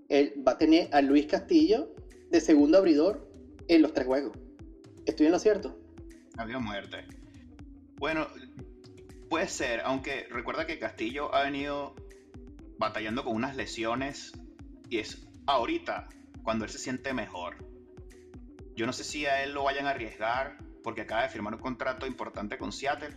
él 0.08 0.32
va 0.46 0.52
a 0.52 0.58
tener 0.58 0.88
a 0.92 1.00
Luis 1.00 1.26
Castillo 1.26 1.92
de 2.30 2.40
segundo 2.40 2.78
abridor 2.78 3.28
en 3.68 3.82
los 3.82 3.92
tres 3.92 4.06
juegos. 4.06 4.36
¿Estoy 5.06 5.26
en 5.26 5.32
lo 5.32 5.38
cierto? 5.38 5.78
Había 6.36 6.58
muerte. 6.58 7.04
Bueno, 7.96 8.28
puede 9.28 9.48
ser, 9.48 9.80
aunque 9.84 10.26
recuerda 10.30 10.66
que 10.66 10.78
Castillo 10.78 11.34
ha 11.34 11.42
venido 11.42 11.94
batallando 12.78 13.24
con 13.24 13.34
unas 13.34 13.56
lesiones 13.56 14.32
y 14.88 14.98
es 14.98 15.26
ahorita 15.46 16.08
cuando 16.42 16.64
él 16.64 16.70
se 16.70 16.78
siente 16.78 17.12
mejor. 17.12 17.56
Yo 18.76 18.86
no 18.86 18.92
sé 18.92 19.02
si 19.02 19.26
a 19.26 19.42
él 19.42 19.52
lo 19.52 19.64
vayan 19.64 19.86
a 19.86 19.90
arriesgar 19.90 20.58
porque 20.84 21.02
acaba 21.02 21.22
de 21.22 21.28
firmar 21.28 21.54
un 21.54 21.60
contrato 21.60 22.06
importante 22.06 22.58
con 22.58 22.72
Seattle. 22.72 23.14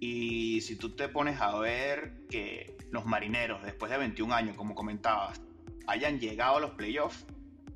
Y 0.00 0.60
si 0.62 0.76
tú 0.76 0.96
te 0.96 1.08
pones 1.08 1.40
a 1.40 1.58
ver 1.58 2.26
que 2.30 2.76
los 2.90 3.04
marineros, 3.04 3.62
después 3.62 3.90
de 3.90 3.98
21 3.98 4.32
años, 4.34 4.56
como 4.56 4.74
comentabas, 4.74 5.40
hayan 5.86 6.18
llegado 6.18 6.56
a 6.56 6.60
los 6.60 6.70
playoffs, 6.70 7.26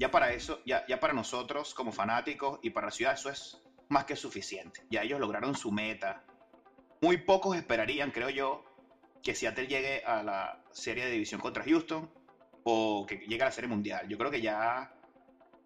ya 0.02 0.10
para 0.10 0.32
eso, 0.32 0.60
ya, 0.66 0.84
ya 0.88 0.98
para 0.98 1.12
nosotros 1.12 1.74
como 1.74 1.92
fanáticos 1.92 2.58
y 2.60 2.70
para 2.70 2.88
la 2.88 2.90
ciudad, 2.90 3.14
eso 3.14 3.30
es 3.30 3.62
más 3.88 4.04
que 4.04 4.16
suficiente. 4.16 4.84
Ya 4.90 5.02
ellos 5.02 5.20
lograron 5.20 5.54
su 5.54 5.70
meta. 5.70 6.24
Muy 7.00 7.18
pocos 7.18 7.56
esperarían, 7.56 8.10
creo 8.10 8.28
yo, 8.28 8.64
que 9.22 9.36
Seattle 9.36 9.68
llegue 9.68 10.02
a 10.04 10.24
la 10.24 10.60
serie 10.72 11.04
de 11.04 11.12
división 11.12 11.40
contra 11.40 11.62
Houston 11.62 12.10
o 12.64 13.06
que 13.06 13.18
llegue 13.18 13.42
a 13.42 13.44
la 13.44 13.52
serie 13.52 13.68
mundial. 13.68 14.08
Yo 14.08 14.18
creo 14.18 14.32
que 14.32 14.40
ya 14.40 14.92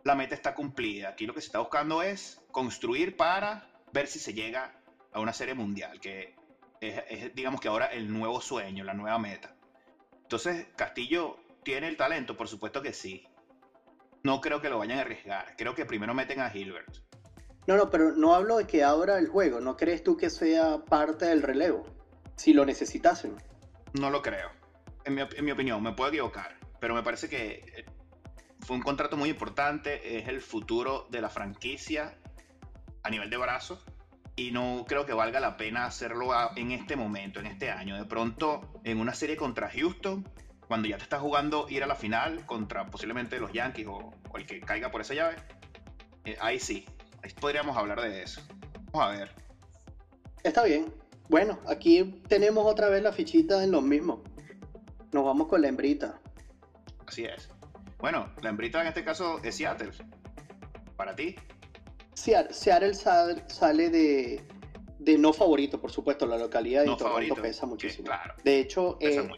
la 0.05 0.14
meta 0.14 0.35
está 0.35 0.55
cumplida. 0.55 1.09
Aquí 1.09 1.25
lo 1.25 1.33
que 1.33 1.40
se 1.40 1.47
está 1.47 1.61
buscando 1.61 2.02
es 2.02 2.45
construir 2.52 3.16
para 3.16 3.71
ver 3.95 4.07
si 4.07 4.19
se 4.19 4.35
llega 4.35 4.78
a 5.14 5.21
una 5.21 5.33
serie 5.33 5.55
mundial, 5.55 5.99
que 5.99 6.37
es, 6.83 7.35
digamos 7.35 7.59
que 7.59 7.69
ahora 7.69 7.87
el 7.87 8.12
nuevo 8.12 8.43
sueño, 8.43 8.85
la 8.85 8.93
nueva 8.93 9.19
meta. 9.19 9.57
Entonces, 10.21 10.66
Castillo 10.76 11.38
tiene 11.62 11.88
el 11.88 11.97
talento, 11.97 12.37
por 12.37 12.49
supuesto 12.49 12.83
que 12.83 12.93
sí 12.93 13.26
no 14.23 14.40
creo 14.40 14.61
que 14.61 14.68
lo 14.68 14.78
vayan 14.78 14.99
a 14.99 15.02
arriesgar. 15.02 15.54
Creo 15.56 15.75
que 15.75 15.87
primero 15.87 16.14
meten 16.14 16.40
a 16.40 16.50
Hilbert. 16.54 16.99
No, 17.66 17.76
no, 17.76 17.90
pero 17.90 18.12
no 18.12 18.35
hablo 18.35 18.58
de 18.58 18.66
que 18.66 18.85
abra 18.85 19.18
el 19.18 19.28
juego. 19.28 19.61
¿No 19.61 19.76
crees 19.76 20.02
tú 20.02 20.16
que 20.16 20.30
sea 20.30 20.85
parte 20.85 21.26
del 21.26 21.42
relevo? 21.42 21.85
Si 22.37 22.52
lo 22.52 22.64
necesitasen. 22.64 23.37
No 23.94 24.11
lo 24.11 24.23
creo. 24.23 24.50
En 25.04 25.14
mi, 25.14 25.50
opinión, 25.50 25.82
me 25.82 25.92
puedo 25.92 26.11
equivocar. 26.11 26.56
Pero 26.80 26.94
me 26.94 27.02
parece 27.02 27.28
que 27.28 27.64
eh, 27.76 27.85
fue 28.61 28.76
un 28.76 28.82
contrato 28.82 29.16
muy 29.16 29.30
importante. 29.30 30.18
Es 30.18 30.28
el 30.28 30.40
futuro 30.40 31.06
de 31.11 31.20
la 31.20 31.28
franquicia 31.28 32.16
a 33.02 33.11
nivel 33.11 33.30
de 33.30 33.37
brazo. 33.37 33.82
Y 34.37 34.52
no 34.52 34.85
creo 34.87 35.06
que 35.06 35.14
valga 35.14 35.40
la 35.40 35.56
pena 35.56 35.87
hacerlo 35.87 36.30
en 36.56 36.70
este 36.70 36.94
momento, 36.94 37.40
en 37.40 37.46
este 37.46 37.70
año. 37.70 37.96
De 37.96 38.04
pronto, 38.04 38.80
en 38.85 39.00
una 39.00 39.14
serie 39.14 39.37
contra 39.37 39.70
Houston, 39.70 40.28
cuando 40.68 40.88
ya 40.88 40.96
te 40.96 41.04
estás 41.04 41.20
jugando 41.20 41.66
ir 41.68 41.82
a 41.85 41.87
la 41.87 41.94
final 41.94 42.44
contra 42.46 42.87
posiblemente 42.87 43.38
los 43.38 43.52
Yankees 43.52 43.87
o, 43.88 44.12
el 44.35 44.46
que 44.46 44.61
caiga 44.61 44.90
por 44.90 45.00
esa 45.00 45.14
llave, 45.14 45.37
eh, 46.25 46.37
ahí 46.40 46.58
sí, 46.58 46.87
ahí 47.23 47.30
podríamos 47.40 47.76
hablar 47.76 48.00
de 48.00 48.23
eso. 48.23 48.40
Vamos 48.92 49.14
a 49.14 49.18
ver. 49.18 49.30
Está 50.42 50.64
bien. 50.64 50.92
Bueno, 51.28 51.58
aquí 51.66 52.23
tenemos 52.28 52.66
otra 52.66 52.88
vez 52.88 53.02
la 53.02 53.12
fichita 53.12 53.64
en 53.64 53.70
los 53.73 53.82
mismos. 53.82 54.20
Nos 55.12 55.25
vamos 55.25 55.49
con 55.49 55.62
la 55.62 55.68
hembrita. 55.68 56.20
Así 57.06 57.25
es. 57.25 57.49
Bueno, 57.99 58.32
la 58.42 58.50
hembrita 58.50 58.80
en 58.80 58.88
este 58.88 59.04
caso 59.04 59.40
es 59.42 59.56
Seattle. 59.56 59.90
Para 60.96 61.14
ti. 61.16 61.37
Seattle 62.14 62.94
sale 62.94 63.90
de, 63.90 64.46
de 64.99 65.18
no 65.18 65.32
favorito, 65.32 65.80
por 65.80 65.90
supuesto, 65.90 66.26
la 66.26 66.38
localidad 66.38 66.85
de 66.85 66.96
Toronto 66.96 67.35
pesa 67.37 67.66
muchísimo. 67.66 68.08
De 68.42 68.61
hecho, 68.61 68.99
eh, 69.00 69.28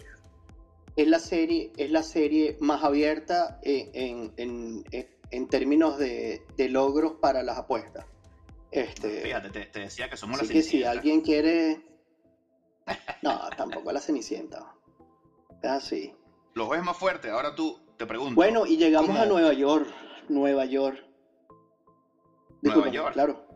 es 0.98 1.06
la 1.06 1.20
serie, 1.20 1.72
es 1.76 1.92
la 1.92 2.02
serie 2.02 2.56
más 2.60 2.82
abierta 2.82 3.60
en, 3.62 4.34
términos 5.48 5.96
de, 5.96 6.42
logros 6.58 7.12
para 7.20 7.44
las 7.44 7.56
apuestas. 7.56 8.04
Este, 8.72 9.20
Fíjate, 9.20 9.66
te, 9.66 9.80
decía 9.80 10.10
que 10.10 10.16
somos 10.16 10.38
la 10.38 10.44
Cenicienta. 10.44 10.70
que 10.70 10.76
si 10.76 10.84
alguien 10.84 11.20
quiere... 11.20 11.86
No, 13.22 13.38
tampoco 13.56 13.92
la 13.92 14.00
Cenicienta. 14.00 14.74
Es 15.62 15.70
así. 15.70 16.14
Los 16.54 16.68
ves 16.68 16.82
más 16.82 16.96
fuerte, 16.96 17.30
ahora 17.30 17.54
tú 17.54 17.78
te 17.96 18.04
pregunto. 18.04 18.34
Bueno, 18.34 18.66
y 18.66 18.76
llegamos 18.76 19.16
a 19.16 19.24
Nueva 19.24 19.52
York. 19.52 19.88
Nueva 20.28 20.64
York. 20.64 20.98
Nueva 22.62 22.90
York. 22.90 23.12
Claro. 23.12 23.46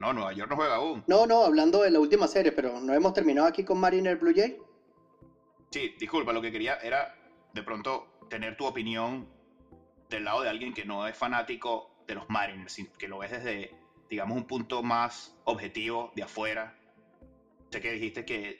No, 0.00 0.12
Nueva 0.12 0.32
York 0.32 0.50
no 0.50 0.56
juega 0.56 0.74
aún. 0.76 1.04
No, 1.06 1.26
no, 1.26 1.44
hablando 1.44 1.82
de 1.82 1.90
la 1.90 2.00
última 2.00 2.26
serie, 2.26 2.50
pero 2.50 2.80
no 2.80 2.92
hemos 2.92 3.12
terminado 3.12 3.46
aquí 3.46 3.64
con 3.64 3.78
Mariner 3.78 4.16
Blue 4.16 4.32
Jay. 4.34 4.58
Sí, 5.70 5.94
disculpa, 5.98 6.32
lo 6.32 6.42
que 6.42 6.50
quería 6.50 6.74
era 6.76 7.14
de 7.54 7.62
pronto 7.62 8.18
tener 8.28 8.56
tu 8.56 8.66
opinión 8.66 9.28
del 10.08 10.24
lado 10.24 10.42
de 10.42 10.48
alguien 10.48 10.74
que 10.74 10.84
no 10.84 11.06
es 11.06 11.16
fanático 11.16 12.02
de 12.08 12.16
los 12.16 12.28
Mariners, 12.28 12.76
que 12.98 13.06
lo 13.06 13.18
ves 13.18 13.30
desde, 13.30 13.70
digamos, 14.08 14.36
un 14.36 14.46
punto 14.46 14.82
más 14.82 15.36
objetivo 15.44 16.10
de 16.16 16.24
afuera. 16.24 16.76
Sé 17.70 17.80
que 17.80 17.92
dijiste 17.92 18.24
que 18.24 18.58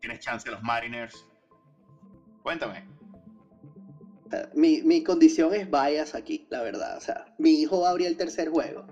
tienes 0.00 0.20
chance 0.20 0.48
de 0.48 0.54
los 0.54 0.62
Mariners. 0.62 1.26
Cuéntame. 2.42 2.86
Mi, 4.54 4.82
mi 4.82 5.02
condición 5.02 5.52
es 5.54 5.68
bias 5.68 6.14
aquí, 6.14 6.46
la 6.48 6.62
verdad. 6.62 6.96
O 6.96 7.00
sea, 7.00 7.24
mi 7.38 7.60
hijo 7.60 7.80
va 7.80 7.88
a 7.88 7.90
abrir 7.90 8.06
el 8.06 8.16
tercer 8.16 8.48
juego. 8.48 8.86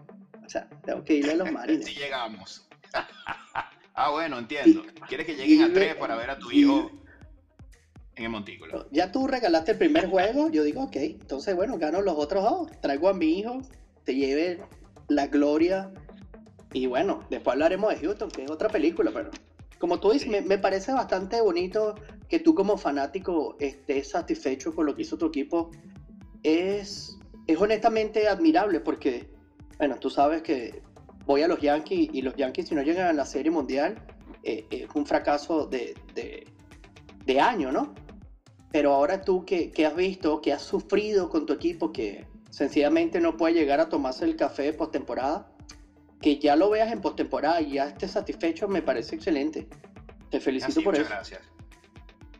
O 0.45 0.49
sea, 0.49 0.69
tengo 0.85 1.05
que 1.05 1.15
irle 1.15 1.33
a 1.33 1.37
los 1.37 1.53
Mariners. 1.53 1.87
si 1.87 1.95
llegamos. 1.95 2.69
ah, 3.95 4.11
bueno, 4.11 4.39
entiendo. 4.39 4.85
Quieres 5.09 5.25
que 5.25 5.37
lleguen 5.37 5.63
a 5.63 5.73
tres 5.73 5.95
para 5.95 6.17
ver 6.17 6.31
a 6.31 6.39
tu 6.39 6.51
hijo 6.51 6.91
en 8.21 8.27
el 8.27 8.31
montículo. 8.31 8.87
Ya 8.91 9.11
tú 9.11 9.27
regalaste 9.27 9.73
el 9.73 9.79
primer 9.79 10.09
juego, 10.09 10.51
yo 10.51 10.63
digo, 10.63 10.85
ok, 10.85 10.97
entonces 10.97 11.57
bueno, 11.57 11.79
gano 11.79 12.01
los 12.03 12.15
otros 12.17 12.45
dos, 12.45 12.71
traigo 12.81 13.09
a 13.09 13.15
mi 13.15 13.39
hijo, 13.39 13.61
te 14.05 14.15
lleve 14.15 14.61
la 15.09 15.27
gloria 15.27 15.91
y 16.73 16.87
bueno, 16.87 17.25
después 17.31 17.55
hablaremos 17.55 17.91
de 17.91 18.07
Houston, 18.07 18.31
que 18.31 18.45
es 18.45 18.51
otra 18.51 18.69
película, 18.69 19.11
pero 19.13 19.31
como 19.79 19.99
tú 19.99 20.13
dices, 20.13 20.29
me, 20.45 20.59
parece 20.59 20.93
bastante 20.93 21.41
bonito 21.41 21.95
que 22.29 22.39
tú 22.39 22.55
como 22.55 22.77
fanático 22.77 23.57
estés 23.59 24.11
satisfecho 24.11 24.75
con 24.75 24.87
lo 24.87 24.95
que 24.95 25.03
hizo 25.03 25.17
tu 25.17 25.27
equipo 25.27 25.71
es, 26.43 27.19
es 27.47 27.59
honestamente 27.59 28.29
admirable 28.29 28.81
porque, 28.81 29.31
bueno, 29.79 29.97
tú 29.97 30.11
sabes 30.11 30.43
que 30.43 30.83
voy 31.25 31.43
a 31.43 31.49
los 31.49 31.61
Yankees 31.61 32.11
y 32.13 32.23
los 32.23 32.37
Yankees 32.37 32.69
si 32.69 32.75
no 32.75 32.83
llegan 32.83 33.07
a 33.07 33.13
la 33.15 33.25
Serie 33.25 33.51
Mundial 33.51 33.97
eh, 34.43 34.67
es 34.71 34.89
un 34.95 35.07
fracaso 35.07 35.67
de, 35.67 35.95
de, 36.15 37.41
año, 37.41 37.73
¿no? 37.73 37.95
Pero 38.73 38.95
ahora 38.95 39.23
tú 39.23 39.45
que, 39.45 39.73
que, 39.73 39.87
has 39.87 39.97
visto, 39.97 40.41
que 40.41 40.53
has 40.53 40.63
sufrido 40.63 41.29
con 41.29 41.47
tu 41.47 41.53
equipo, 41.53 41.93
que 41.93 42.27
sencillamente 42.51 43.21
no 43.21 43.37
puede 43.37 43.55
llegar 43.55 43.81
a 43.81 43.89
tomarse 43.89 44.25
el 44.25 44.37
café 44.37 44.73
postemporada, 44.73 45.51
que 46.21 46.39
ya 46.39 46.57
lo 46.57 46.71
veas 46.71 46.93
en 46.93 47.01
postemporada 47.01 47.61
y 47.61 47.73
ya 47.73 47.89
estés 47.89 48.13
satisfecho, 48.13 48.69
me 48.69 48.83
parece 48.83 49.17
excelente. 49.17 49.69
Te 50.31 50.41
felicito 50.41 50.83
por 50.83 50.95
eso. 50.95 51.09
Gracias. 51.09 51.41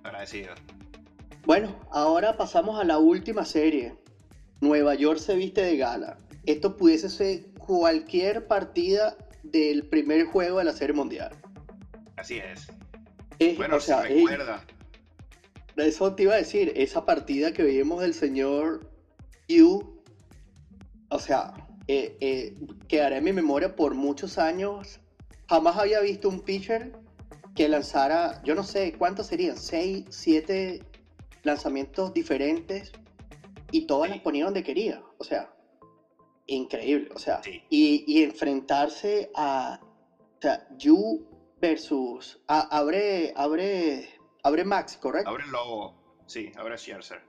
Agradecido. 0.03 0.55
Bueno, 1.45 1.75
ahora 1.91 2.37
pasamos 2.37 2.79
a 2.79 2.85
la 2.85 2.99
última 2.99 3.45
serie. 3.45 3.97
Nueva 4.61 4.95
York 4.95 5.19
se 5.19 5.35
viste 5.35 5.63
de 5.63 5.77
gala. 5.77 6.19
Esto 6.47 6.77
pudiese 6.77 7.09
ser 7.09 7.51
cualquier 7.55 8.47
partida 8.47 9.17
del 9.43 9.87
primer 9.87 10.27
juego 10.27 10.59
de 10.59 10.65
la 10.65 10.73
Serie 10.73 10.95
Mundial. 10.95 11.33
Así 12.17 12.39
es. 12.39 12.69
bueno, 13.57 13.77
o 13.77 13.81
sea, 13.81 14.03
recuerda. 14.03 14.65
Eso 15.83 16.15
te 16.15 16.25
iba 16.25 16.35
a 16.35 16.39
decir, 16.39 16.73
esa 16.77 17.05
partida 17.05 17.53
que 17.53 17.63
vimos 17.63 18.01
del 18.01 18.15
señor 18.15 18.91
Yu, 19.49 20.03
o 21.11 21.19
sea, 21.19 21.55
eh, 21.89 22.17
eh, 22.21 22.57
quedará 22.89 23.17
en 23.17 23.25
mi 23.25 23.33
memoria 23.33 23.75
por 23.75 23.95
muchos 23.95 24.39
años. 24.39 25.01
Jamás 25.49 25.77
había 25.77 26.01
visto 26.01 26.29
un 26.29 26.41
pitcher 26.41 26.93
que 27.55 27.69
lanzara, 27.69 28.41
yo 28.45 28.55
no 28.55 28.63
sé 28.63 28.93
cuántos 28.97 29.27
serían, 29.27 29.57
seis, 29.57 30.05
siete 30.11 30.83
lanzamientos 31.43 32.15
diferentes 32.15 32.93
y 33.73 33.87
todas 33.87 34.11
las 34.11 34.21
ponía 34.21 34.45
donde 34.45 34.63
quería. 34.63 35.03
O 35.19 35.25
sea, 35.25 35.53
increíble. 36.47 37.09
O 37.15 37.19
sea, 37.19 37.41
y, 37.69 38.23
enfrentarse 38.23 39.31
a, 39.35 39.81
o 39.83 40.41
sea, 40.41 40.69
Yu 40.79 41.27
versus, 41.61 42.41
abre, 42.47 43.33
abre, 43.37 44.09
abre 44.43 44.65
Max, 44.65 44.97
¿correcto? 44.97 45.31
Abre 45.31 45.47
Lobo, 45.47 46.23
sí, 46.27 46.53
abre 46.57 46.77
Scherzer. 46.77 47.23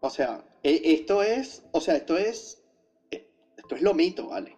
O 0.00 0.10
sea, 0.10 0.44
e, 0.62 0.80
esto 0.84 1.22
es, 1.22 1.64
o 1.72 1.80
sea, 1.80 1.96
esto 1.96 2.16
es, 2.16 2.62
esto 3.10 3.74
es 3.76 3.82
lo 3.82 3.94
mito, 3.94 4.28
¿vale? 4.28 4.56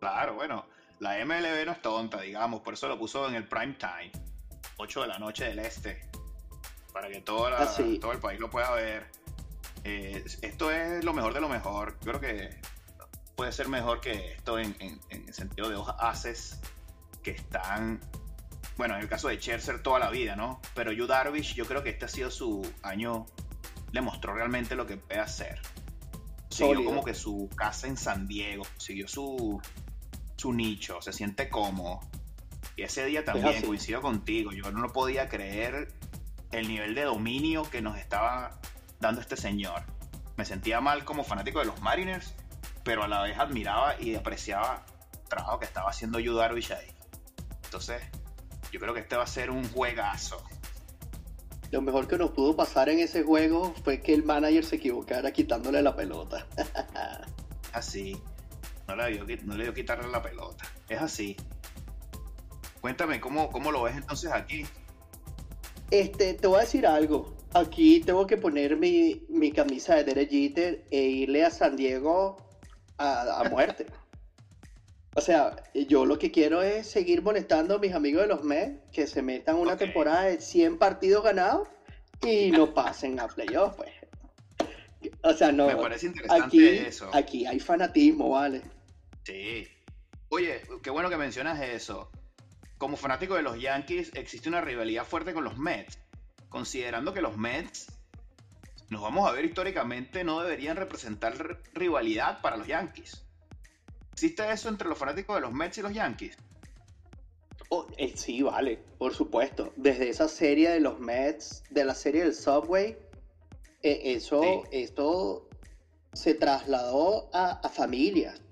Claro, 0.00 0.34
bueno, 0.34 0.66
la 0.98 1.24
MLB 1.24 1.66
no 1.66 1.72
es 1.72 1.82
tonta, 1.82 2.20
digamos, 2.20 2.60
por 2.60 2.74
eso 2.74 2.88
lo 2.88 2.98
puso 2.98 3.28
en 3.28 3.34
el 3.34 3.48
prime 3.48 3.74
time, 3.74 4.12
8 4.76 5.02
de 5.02 5.08
la 5.08 5.18
noche 5.18 5.44
del 5.44 5.60
este, 5.60 6.08
para 6.92 7.08
que 7.08 7.20
todo, 7.20 7.46
ah, 7.46 7.68
todo 8.00 8.12
el 8.12 8.18
país 8.18 8.38
lo 8.38 8.50
pueda 8.50 8.70
ver. 8.72 9.06
Eh, 9.84 10.24
esto 10.42 10.70
es 10.70 11.04
lo 11.04 11.12
mejor 11.12 11.34
de 11.34 11.40
lo 11.40 11.48
mejor. 11.48 11.98
Yo 12.00 12.12
creo 12.12 12.20
que 12.20 12.60
puede 13.34 13.52
ser 13.52 13.68
mejor 13.68 14.00
que 14.00 14.32
esto 14.34 14.58
en, 14.58 14.76
el 15.10 15.34
sentido 15.34 15.68
de 15.68 15.76
hojas 15.76 15.96
haces 15.98 16.60
que 17.22 17.32
están, 17.32 18.00
bueno, 18.76 18.96
en 18.96 19.02
el 19.02 19.08
caso 19.08 19.28
de 19.28 19.36
Scherzer 19.36 19.82
toda 19.82 19.98
la 19.98 20.10
vida, 20.10 20.36
¿no? 20.36 20.60
Pero 20.74 20.92
Yu 20.92 21.06
Darvish, 21.06 21.54
yo 21.54 21.66
creo 21.66 21.82
que 21.82 21.90
este 21.90 22.06
ha 22.06 22.08
sido 22.08 22.30
su 22.30 22.62
año, 22.82 23.26
le 23.92 24.00
mostró 24.00 24.34
realmente 24.34 24.74
lo 24.74 24.86
que 24.86 24.96
puede 24.96 25.20
hacer. 25.20 25.60
Siguió 26.48 26.84
como 26.84 27.04
que 27.04 27.14
su 27.14 27.48
casa 27.56 27.86
en 27.86 27.96
San 27.96 28.26
Diego, 28.26 28.64
siguió 28.76 29.08
su, 29.08 29.60
su 30.36 30.52
nicho, 30.52 31.00
se 31.00 31.12
siente 31.12 31.48
cómodo. 31.48 32.00
Y 32.76 32.82
ese 32.82 33.04
día 33.04 33.24
también 33.24 33.62
coincido 33.62 34.00
contigo, 34.00 34.52
yo 34.52 34.70
no 34.70 34.80
lo 34.80 34.92
podía 34.92 35.28
creer 35.28 35.88
el 36.50 36.68
nivel 36.68 36.94
de 36.94 37.02
dominio 37.02 37.62
que 37.62 37.82
nos 37.82 37.98
estaba 37.98 38.58
dando 39.00 39.20
este 39.20 39.36
señor. 39.36 39.82
Me 40.36 40.44
sentía 40.44 40.80
mal 40.80 41.04
como 41.04 41.24
fanático 41.24 41.58
de 41.58 41.66
los 41.66 41.80
Mariners, 41.80 42.34
pero 42.84 43.04
a 43.04 43.08
la 43.08 43.22
vez 43.22 43.38
admiraba 43.38 44.00
y 44.00 44.14
apreciaba 44.14 44.84
el 45.12 45.28
trabajo 45.28 45.58
que 45.58 45.66
estaba 45.66 45.90
haciendo 45.90 46.18
Yu 46.18 46.34
Darvish 46.34 46.72
ahí. 46.72 46.88
Entonces, 47.64 48.02
yo 48.72 48.80
creo 48.80 48.94
que 48.94 49.00
este 49.00 49.16
va 49.16 49.22
a 49.22 49.26
ser 49.26 49.50
un 49.50 49.68
juegazo. 49.68 50.42
Lo 51.70 51.80
mejor 51.80 52.08
que 52.08 52.18
nos 52.18 52.32
pudo 52.32 52.56
pasar 52.56 52.88
en 52.88 52.98
ese 52.98 53.22
juego 53.22 53.74
fue 53.84 54.00
que 54.00 54.12
el 54.12 54.24
manager 54.24 54.64
se 54.64 54.76
equivocara 54.76 55.30
quitándole 55.32 55.82
la 55.82 55.94
pelota. 55.94 56.46
así. 57.72 58.20
No 58.88 58.96
le, 58.96 59.10
dio, 59.10 59.24
no 59.44 59.54
le 59.54 59.64
dio 59.64 59.74
quitarle 59.74 60.10
la 60.10 60.20
pelota. 60.20 60.64
Es 60.88 61.00
así. 61.00 61.36
Cuéntame, 62.80 63.20
¿cómo, 63.20 63.50
cómo 63.50 63.70
lo 63.70 63.82
ves 63.82 63.96
entonces 63.96 64.32
aquí? 64.32 64.66
Este, 65.90 66.34
te 66.34 66.46
voy 66.46 66.58
a 66.58 66.60
decir 66.62 66.86
algo. 66.86 67.36
Aquí 67.54 68.00
tengo 68.00 68.26
que 68.26 68.38
poner 68.38 68.76
mi, 68.76 69.52
camisa 69.54 69.94
de 69.94 70.04
Derek 70.04 70.30
Jeter 70.30 70.86
e 70.90 71.00
irle 71.00 71.44
a 71.44 71.50
San 71.50 71.76
Diego 71.76 72.36
a, 72.98 73.44
muerte. 73.50 73.86
O 75.14 75.20
sea, 75.20 75.56
yo 75.74 76.06
lo 76.06 76.18
que 76.18 76.30
quiero 76.30 76.62
es 76.62 76.86
seguir 76.86 77.22
molestando 77.22 77.76
a 77.76 77.78
mis 77.78 77.92
amigos 77.92 78.22
de 78.22 78.28
los 78.28 78.44
Mets 78.44 78.80
que 78.92 79.06
se 79.06 79.20
metan 79.20 79.56
una 79.56 79.76
temporada 79.76 80.22
de 80.22 80.40
100 80.40 80.78
partidos 80.78 81.22
ganados 81.22 81.68
y 82.22 82.50
no 82.50 82.72
pasen 82.72 83.20
a 83.20 83.28
playoffs, 83.28 83.76
pues. 83.76 83.90
O 85.22 85.32
sea, 85.34 85.52
no. 85.52 85.66
Me 85.66 85.76
parece 85.76 86.06
interesante 86.06 86.46
aquí, 86.46 86.68
eso. 86.68 87.10
Aquí 87.12 87.46
hay 87.46 87.60
fanatismo, 87.60 88.30
¿vale? 88.30 88.62
Sí. 89.24 89.68
Oye, 90.28 90.62
qué 90.82 90.90
bueno 90.90 91.10
que 91.10 91.16
mencionas 91.16 91.60
eso. 91.60 92.10
Como 92.78 92.96
fanático 92.96 93.34
de 93.34 93.42
los 93.42 93.60
Yankees, 93.60 94.12
existe 94.14 94.48
una 94.48 94.60
rivalidad 94.60 95.04
fuerte 95.04 95.34
con 95.34 95.44
los 95.44 95.58
Mets. 95.58 95.98
Considerando 96.48 97.12
que 97.12 97.20
los 97.20 97.36
Mets, 97.36 97.86
nos 98.88 99.02
vamos 99.02 99.28
a 99.28 99.32
ver 99.32 99.44
históricamente, 99.44 100.24
no 100.24 100.40
deberían 100.40 100.76
representar 100.76 101.60
rivalidad 101.74 102.40
para 102.40 102.56
los 102.56 102.66
Yankees. 102.66 103.26
¿Existe 104.12 104.50
eso 104.50 104.68
entre 104.68 104.88
los 104.88 104.98
fanáticos 104.98 105.36
de 105.36 105.40
los 105.40 105.52
Mets 105.52 105.78
y 105.78 105.82
los 105.82 105.92
Yankees? 105.92 106.36
Oh, 107.70 107.86
eh, 107.96 108.12
sí, 108.16 108.42
vale, 108.42 108.78
por 108.98 109.14
supuesto. 109.14 109.72
Desde 109.76 110.10
esa 110.10 110.28
serie 110.28 110.70
de 110.70 110.80
los 110.80 111.00
Mets, 111.00 111.64
de 111.70 111.84
la 111.84 111.94
serie 111.94 112.24
del 112.24 112.34
Subway, 112.34 112.98
eh, 113.82 114.00
eso, 114.04 114.64
esto 114.70 115.48
se 116.12 116.34
trasladó 116.34 117.30
a, 117.32 117.66
familias. 117.70 118.42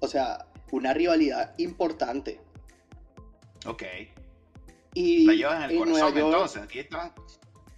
O 0.00 0.08
sea, 0.08 0.46
una 0.72 0.92
rivalidad 0.92 1.54
importante. 1.58 2.38
Ok. 3.64 3.82
Y 4.92 5.26
la 5.26 5.32
llevas 5.32 5.64
en 5.64 5.70
el 5.70 5.78
corazón 5.78 6.18
entonces, 6.18 6.62
aquí 6.62 6.78
está. 6.80 7.14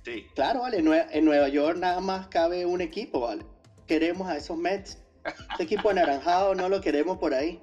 Sí. 0.05 0.27
Claro, 0.35 0.63
vale, 0.63 0.79
en 0.79 1.25
Nueva 1.25 1.49
York 1.49 1.79
nada 1.79 2.01
más 2.01 2.27
cabe 2.27 2.67
un 2.67 2.81
equipo, 2.81 3.21
vale. 3.21 3.45
Queremos 3.87 4.29
a 4.29 4.37
esos 4.37 4.57
Mets. 4.57 4.99
Este 5.25 5.65
equipo 5.65 5.91
anaranjado 5.91 6.55
no 6.55 6.69
lo 6.69 6.81
queremos 6.81 7.19
por 7.19 7.35
ahí. 7.35 7.63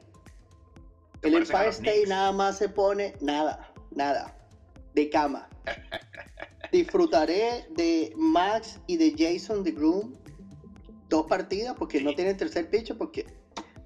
El 1.21 1.35
Empire 1.35 1.69
State 1.69 2.05
nada 2.07 2.31
más 2.31 2.57
se 2.57 2.69
pone 2.69 3.15
nada, 3.21 3.71
nada, 3.91 4.37
de 4.93 5.09
cama. 5.09 5.49
Disfrutaré 6.71 7.67
de 7.71 8.13
Max 8.15 8.79
y 8.87 8.97
de 8.97 9.15
Jason 9.17 9.63
de 9.63 9.71
Groom 9.71 10.13
dos 11.09 11.25
partidas 11.27 11.75
porque 11.77 12.01
no 12.01 12.13
tienen 12.13 12.37
tercer 12.37 12.69
picho 12.69 12.97
porque 12.97 13.25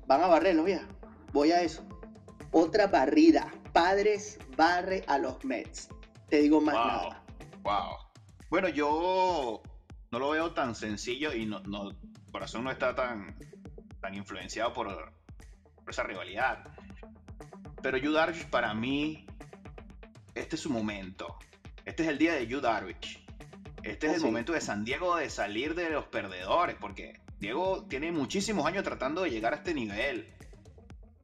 van 0.08 0.22
a 0.22 0.28
barrerlo, 0.28 0.68
ya. 0.68 0.88
Voy 1.34 1.52
a 1.52 1.62
eso. 1.62 1.84
Otra 2.52 2.88
barrida. 2.88 3.52
Padres 3.74 4.40
barre 4.58 5.04
a 5.08 5.20
los 5.20 5.44
Mets. 5.46 5.90
Te 6.30 6.42
digo 6.42 6.60
más 6.60 6.74
nada. 6.74 7.24
Wow. 7.64 7.98
Bueno, 8.50 8.68
yo 8.68 9.62
no 10.12 10.20
lo 10.20 10.32
veo 10.32 10.52
tan 10.54 10.74
sencillo 10.74 11.34
y 11.34 11.46
no, 11.46 11.60
no 11.62 11.92
corazón 12.32 12.64
no 12.64 12.72
está 12.72 12.96
tan 12.96 13.36
tan 14.02 14.16
influenciado 14.16 14.74
por, 14.74 15.14
esa 15.88 16.04
rivalidad. 16.04 16.64
Pero 17.82 17.98
Yu 17.98 18.12
Darvish 18.12 18.46
para 18.50 18.74
mí, 18.74 19.26
este 20.36 20.56
es 20.56 20.62
su 20.62 20.70
momento. 20.70 21.38
Este 21.86 22.04
es 22.04 22.10
el 22.10 22.18
día 22.18 22.34
de 22.34 22.48
Yu 22.48 22.62
Darvish. 22.62 23.26
Este 23.84 24.08
es 24.08 24.16
el 24.16 24.22
momento 24.22 24.52
de 24.54 24.62
San 24.62 24.84
Diego 24.84 25.16
de 25.16 25.30
salir 25.30 25.74
de 25.74 25.90
los 25.90 26.06
perdedores, 26.06 26.76
porque 26.80 27.20
Diego 27.40 27.86
tiene 27.88 28.12
muchísimos 28.12 28.66
años 28.66 28.84
tratando 28.84 29.24
de 29.24 29.32
llegar 29.32 29.54
a 29.54 29.58
este 29.58 29.74
nivel. 29.74 30.28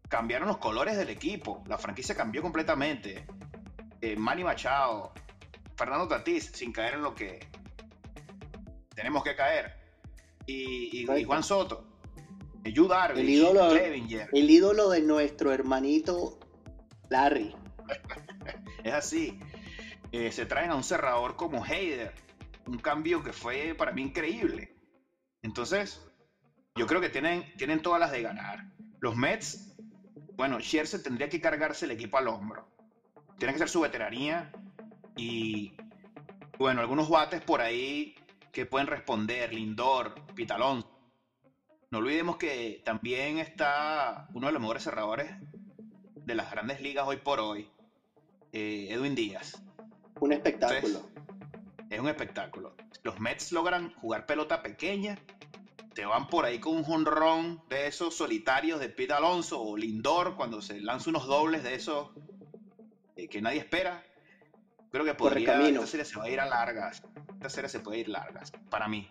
Cambiaron 0.08 0.48
los 0.48 0.58
colores 0.58 0.98
del 0.98 1.10
equipo, 1.10 1.64
la 1.68 1.78
franquicia 1.78 2.16
cambió 2.16 2.42
completamente. 2.42 3.26
Eh, 4.02 4.16
Manny 4.16 4.44
Machado, 4.44 5.14
Fernando 5.76 6.08
Tatís, 6.08 6.46
sin 6.54 6.72
caer 6.72 6.96
en 6.96 7.02
lo 7.02 7.14
que 7.14 7.46
tenemos 8.96 9.24
que 9.24 9.36
caer. 9.36 9.76
y 10.48 11.06
Juan 11.26 11.44
Soto, 11.44 11.95
el 12.66 13.30
ídolo, 13.30 13.72
el 13.76 14.50
ídolo 14.50 14.90
de 14.90 15.02
nuestro 15.02 15.52
hermanito 15.52 16.40
Larry. 17.10 17.56
es 18.84 18.94
así. 18.94 19.40
Eh, 20.12 20.32
se 20.32 20.46
traen 20.46 20.72
a 20.72 20.76
un 20.76 20.84
cerrador 20.84 21.36
como 21.36 21.64
Heider. 21.64 22.14
Un 22.66 22.80
cambio 22.80 23.22
que 23.22 23.34
fue 23.34 23.76
para 23.78 23.92
mí 23.92 24.02
increíble. 24.02 24.76
Entonces, 25.44 26.04
yo 26.76 26.88
creo 26.88 27.00
que 27.00 27.10
tienen, 27.10 27.46
tienen 27.58 27.84
todas 27.84 28.00
las 28.00 28.12
de 28.12 28.24
ganar. 28.24 28.66
Los 29.00 29.16
Mets, 29.16 29.78
bueno, 30.36 30.60
Scherzer 30.60 31.04
tendría 31.04 31.30
que 31.30 31.40
cargarse 31.40 31.86
el 31.86 31.92
equipo 31.92 32.18
al 32.18 32.28
hombro. 32.28 32.68
Tiene 33.38 33.54
que 33.54 33.60
ser 33.60 33.70
su 33.70 33.82
veteranía 33.82 34.52
y 35.16 35.76
Bueno, 36.58 36.82
algunos 36.82 37.10
bates 37.10 37.42
por 37.42 37.62
ahí 37.62 38.16
que 38.52 38.66
pueden 38.66 38.88
responder, 38.88 39.54
Lindor, 39.54 40.16
Pitalón. 40.34 40.95
No 41.92 42.00
olvidemos 42.00 42.38
que 42.38 42.82
también 42.84 43.38
está 43.40 44.28
uno 44.34 44.48
de 44.48 44.54
los 44.54 44.62
mejores 44.62 44.84
cerradores 44.84 45.32
de 46.16 46.36
las 46.36 46.50
grandes 46.52 46.82
ligas 46.82 47.06
hoy 47.08 47.18
por 47.18 47.40
hoy, 47.40 47.70
eh, 48.52 48.88
Edwin 48.90 49.16
Díaz. 49.16 49.62
Un 50.20 50.34
espectáculo. 50.34 51.02
es 51.90 52.00
un 52.00 52.08
espectáculo. 52.08 52.76
Los 53.04 53.20
Mets 53.20 53.52
logran 53.52 53.94
jugar 53.96 54.26
pelota 54.26 54.64
pequeña, 54.64 55.18
te 55.94 56.06
van 56.06 56.28
por 56.28 56.46
ahí 56.46 56.60
con 56.60 56.76
un 56.76 56.84
jonrón 56.84 57.62
de 57.70 57.88
esos 57.88 58.16
solitarios 58.16 58.80
de 58.80 58.90
Pete 58.90 59.14
Alonso 59.14 59.62
o 59.62 59.78
Lindor 59.78 60.36
cuando 60.36 60.62
se 60.62 60.82
lanza 60.82 61.10
unos 61.10 61.26
dobles 61.26 61.64
de 61.64 61.76
esos 61.76 62.10
eh, 63.16 63.28
que 63.30 63.42
nadie 63.42 63.60
espera. 63.60 64.04
Creo 64.92 65.06
que 65.06 65.14
podría, 65.14 65.62
esta 65.68 65.88
serie 65.88 66.06
se 66.06 66.18
va 66.18 66.26
a 66.26 66.30
ir 66.30 66.40
a 66.40 66.46
largas. 66.46 67.04
Esta 67.36 67.50
serie 67.50 67.70
se 67.70 67.80
puede 67.80 68.00
ir 68.00 68.10
largas, 68.10 68.52
para 68.70 68.88
mí. 68.88 69.10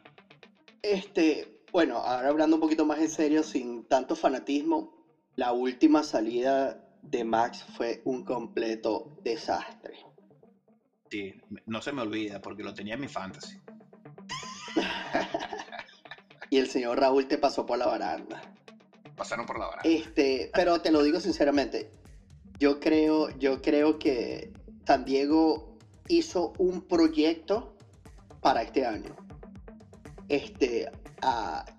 Este, 0.83 1.54
bueno, 1.75 1.97
ahora 1.97 2.29
hablando 2.29 2.55
un 2.55 2.61
poquito 2.61 2.87
más 2.87 3.01
en 3.01 3.11
serio, 3.11 3.43
sin 3.43 3.85
tanto 3.89 4.15
fanatismo, 4.15 4.95
la 5.35 5.51
última 5.51 6.05
salida 6.05 6.87
de 7.03 7.25
Max 7.25 7.67
fue 7.77 8.01
un 8.05 8.25
completo 8.25 9.19
desastre. 9.25 9.97
Sí, 11.11 11.35
no 11.67 11.83
se 11.83 11.91
me 11.91 12.03
olvida 12.03 12.41
porque 12.41 12.63
lo 12.63 12.73
tenía 12.73 12.95
en 12.95 13.01
mi 13.01 13.09
fantasy. 13.09 13.61
y 16.51 16.59
el 16.59 16.69
señor 16.69 17.01
Raúl 17.01 17.27
te 17.27 17.39
pasó 17.39 17.67
por 17.67 17.77
la 17.77 17.87
baranda. 17.87 18.41
Pasaron 19.17 19.45
por 19.45 19.59
la 19.59 19.67
baranda. 19.67 19.91
Este, 19.91 20.53
pero 20.55 20.81
te 20.81 20.93
lo 20.93 21.03
digo 21.03 21.19
sinceramente, 21.19 21.91
yo 22.57 22.79
creo, 22.79 23.31
yo 23.31 23.61
creo 23.61 23.99
que 23.99 24.53
San 24.87 25.05
Diego 25.05 25.77
hizo 26.07 26.53
un 26.59 26.83
proyecto 26.83 27.77
para 28.41 28.63
este 28.63 28.87
año. 28.87 29.17
Este, 30.29 30.89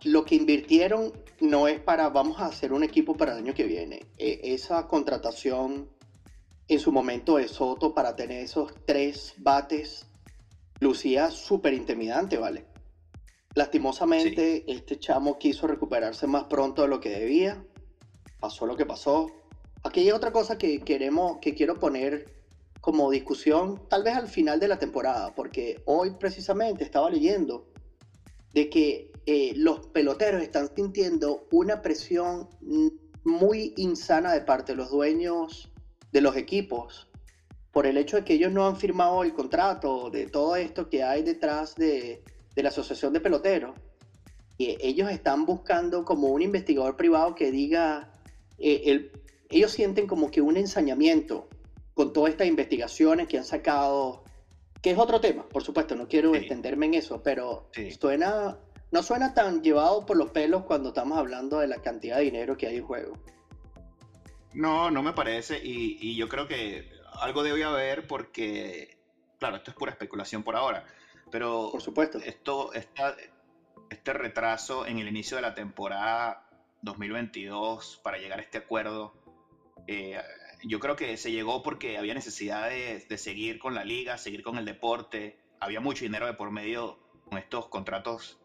lo 0.03 0.25
que 0.25 0.35
invirtieron 0.35 1.13
no 1.39 1.67
es 1.67 1.79
para 1.79 2.09
vamos 2.09 2.39
a 2.39 2.47
hacer 2.47 2.73
un 2.73 2.83
equipo 2.83 3.15
para 3.15 3.33
el 3.33 3.39
año 3.39 3.53
que 3.53 3.63
viene. 3.63 4.05
E, 4.17 4.39
esa 4.53 4.87
contratación 4.87 5.89
en 6.67 6.79
su 6.79 6.91
momento 6.91 7.37
de 7.37 7.47
Soto 7.47 7.93
para 7.93 8.15
tener 8.15 8.43
esos 8.43 8.73
tres 8.85 9.33
bates 9.37 10.07
lucía 10.79 11.29
súper 11.31 11.73
intimidante, 11.73 12.37
¿vale? 12.37 12.65
Lastimosamente, 13.53 14.63
este 14.67 14.99
chamo 14.99 15.37
quiso 15.37 15.67
recuperarse 15.67 16.27
más 16.27 16.45
pronto 16.45 16.81
de 16.81 16.87
lo 16.89 16.99
que 16.99 17.09
debía. 17.09 17.63
Pasó 18.39 18.65
lo 18.65 18.75
que 18.75 18.85
pasó. 18.85 19.31
Aquí 19.83 20.01
hay 20.01 20.11
otra 20.11 20.31
cosa 20.31 20.57
que 20.57 20.81
queremos, 20.81 21.37
que 21.39 21.53
quiero 21.53 21.79
poner 21.79 22.33
como 22.81 23.09
discusión, 23.09 23.87
tal 23.87 24.03
vez 24.03 24.15
al 24.15 24.27
final 24.27 24.59
de 24.59 24.67
la 24.67 24.77
temporada, 24.77 25.33
porque 25.33 25.81
hoy 25.85 26.11
precisamente 26.19 26.83
estaba 26.83 27.09
leyendo 27.09 27.67
de 28.55 28.69
que 28.69 29.11
eh, 29.25 29.51
los 29.57 29.87
peloteros 29.87 30.41
están 30.41 30.73
sintiendo 30.73 31.45
una 31.51 31.81
presión 31.81 32.47
muy 33.25 33.73
insana 33.75 34.31
de 34.31 34.41
parte 34.41 34.71
de 34.71 34.77
los 34.77 34.89
dueños 34.89 35.69
de 36.13 36.21
los 36.21 36.37
equipos 36.37 37.09
por 37.71 37.85
el 37.85 37.97
hecho 37.97 38.15
de 38.15 38.23
que 38.23 38.35
ellos 38.35 38.53
no 38.53 38.65
han 38.65 38.77
firmado 38.77 39.23
el 39.23 39.33
contrato 39.33 40.09
de 40.09 40.27
todo 40.27 40.55
esto 40.55 40.89
que 40.89 41.03
hay 41.03 41.21
detrás 41.23 41.75
de, 41.75 42.23
la 42.55 42.69
asociación 42.69 43.11
de 43.11 43.19
peloteros. 43.19 43.75
Y 44.57 44.77
ellos 44.79 45.11
están 45.11 45.45
buscando 45.45 46.05
como 46.05 46.29
un 46.29 46.41
investigador 46.41 46.95
privado 46.95 47.35
que 47.35 47.51
diga, 47.51 48.13
eh, 48.57 49.11
ellos 49.49 49.71
sienten 49.71 50.07
como 50.07 50.31
que 50.31 50.39
un 50.39 50.55
ensañamiento 50.55 51.49
con 51.93 52.13
todas 52.13 52.31
estas 52.31 52.47
investigaciones 52.47 53.27
que 53.27 53.37
han 53.37 53.43
sacado 53.43 54.23
que 54.85 54.91
es 54.91 54.99
otro 54.99 55.19
tema, 55.19 55.49
por 55.49 55.63
supuesto, 55.63 55.95
no 55.95 56.07
quiero 56.07 56.35
extenderme 56.35 56.85
en 56.85 56.93
eso, 56.93 57.23
pero 57.23 57.71
suena, 57.99 58.55
no 58.91 59.01
suena 59.01 59.33
tan 59.33 59.63
llevado 59.63 60.05
por 60.05 60.15
los 60.15 60.29
pelos 60.29 60.61
cuando 60.65 60.89
estamos 60.89 61.17
hablando 61.17 61.57
de 61.57 61.67
la 61.67 61.81
cantidad 61.81 62.17
de 62.17 62.25
dinero 62.25 62.55
que 62.55 62.67
hay 62.67 62.75
en 62.75 62.85
juego. 62.85 63.17
No, 64.53 64.91
no 64.91 65.01
me 65.01 65.13
parece, 65.13 65.59
y, 65.59 66.15
yo 66.15 66.29
creo 66.29 66.47
que 66.47 66.87
algo 67.19 67.41
debe 67.41 67.63
haber 67.63 68.05
porque, 68.05 68.99
claro, 69.39 69.55
esto 69.55 69.71
es 69.71 69.75
pura 69.75 69.91
especulación 69.91 70.43
por 70.43 70.55
ahora, 70.55 70.85
pero 71.31 71.69
por 71.71 71.81
supuesto. 71.81 72.19
Esto, 72.19 72.71
esta, 72.73 73.15
este 73.89 74.13
retraso 74.13 74.85
en 74.85 74.99
el 74.99 75.07
inicio 75.07 75.35
de 75.35 75.41
la 75.41 75.55
temporada 75.55 76.47
2022 76.83 78.01
para 78.03 78.19
llegar 78.19 78.37
a 78.37 78.43
este 78.43 78.59
acuerdo, 78.59 79.15
eh, 79.87 80.21
yo 80.67 80.79
creo 80.79 80.95
que 80.95 81.17
se 81.17 81.31
llegó 81.31 81.61
porque 81.61 81.97
había 81.97 82.13
necesidad 82.13 82.69
de, 82.69 83.17
seguir 83.17 83.59
con 83.59 83.75
la 83.75 83.83
liga, 83.83 84.17
seguir 84.17 84.41
con 84.41 84.57
el 84.57 84.65
deporte. 84.65 85.37
Había 85.59 85.79
mucho 85.79 86.05
dinero 86.05 86.25
de 86.25 86.33
por 86.33 86.51
medio 86.51 86.97
con 87.25 87.37
estos 87.37 87.67
contratos 87.67 88.39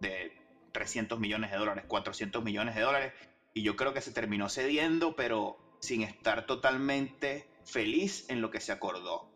de 0.00 0.32
300 0.72 1.18
millones 1.18 1.50
de 1.50 1.56
dólares, 1.56 1.84
400 1.86 2.42
millones 2.42 2.74
de 2.74 2.82
dólares. 2.82 3.12
Y 3.54 3.62
yo 3.62 3.76
creo 3.76 3.92
que 3.92 4.00
se 4.00 4.12
terminó 4.12 4.48
cediendo, 4.48 5.16
pero 5.16 5.56
sin 5.80 6.02
estar 6.02 6.46
totalmente 6.46 7.46
feliz 7.64 8.26
en 8.28 8.40
lo 8.40 8.50
que 8.50 8.60
se 8.60 8.72
acordó. 8.72 9.28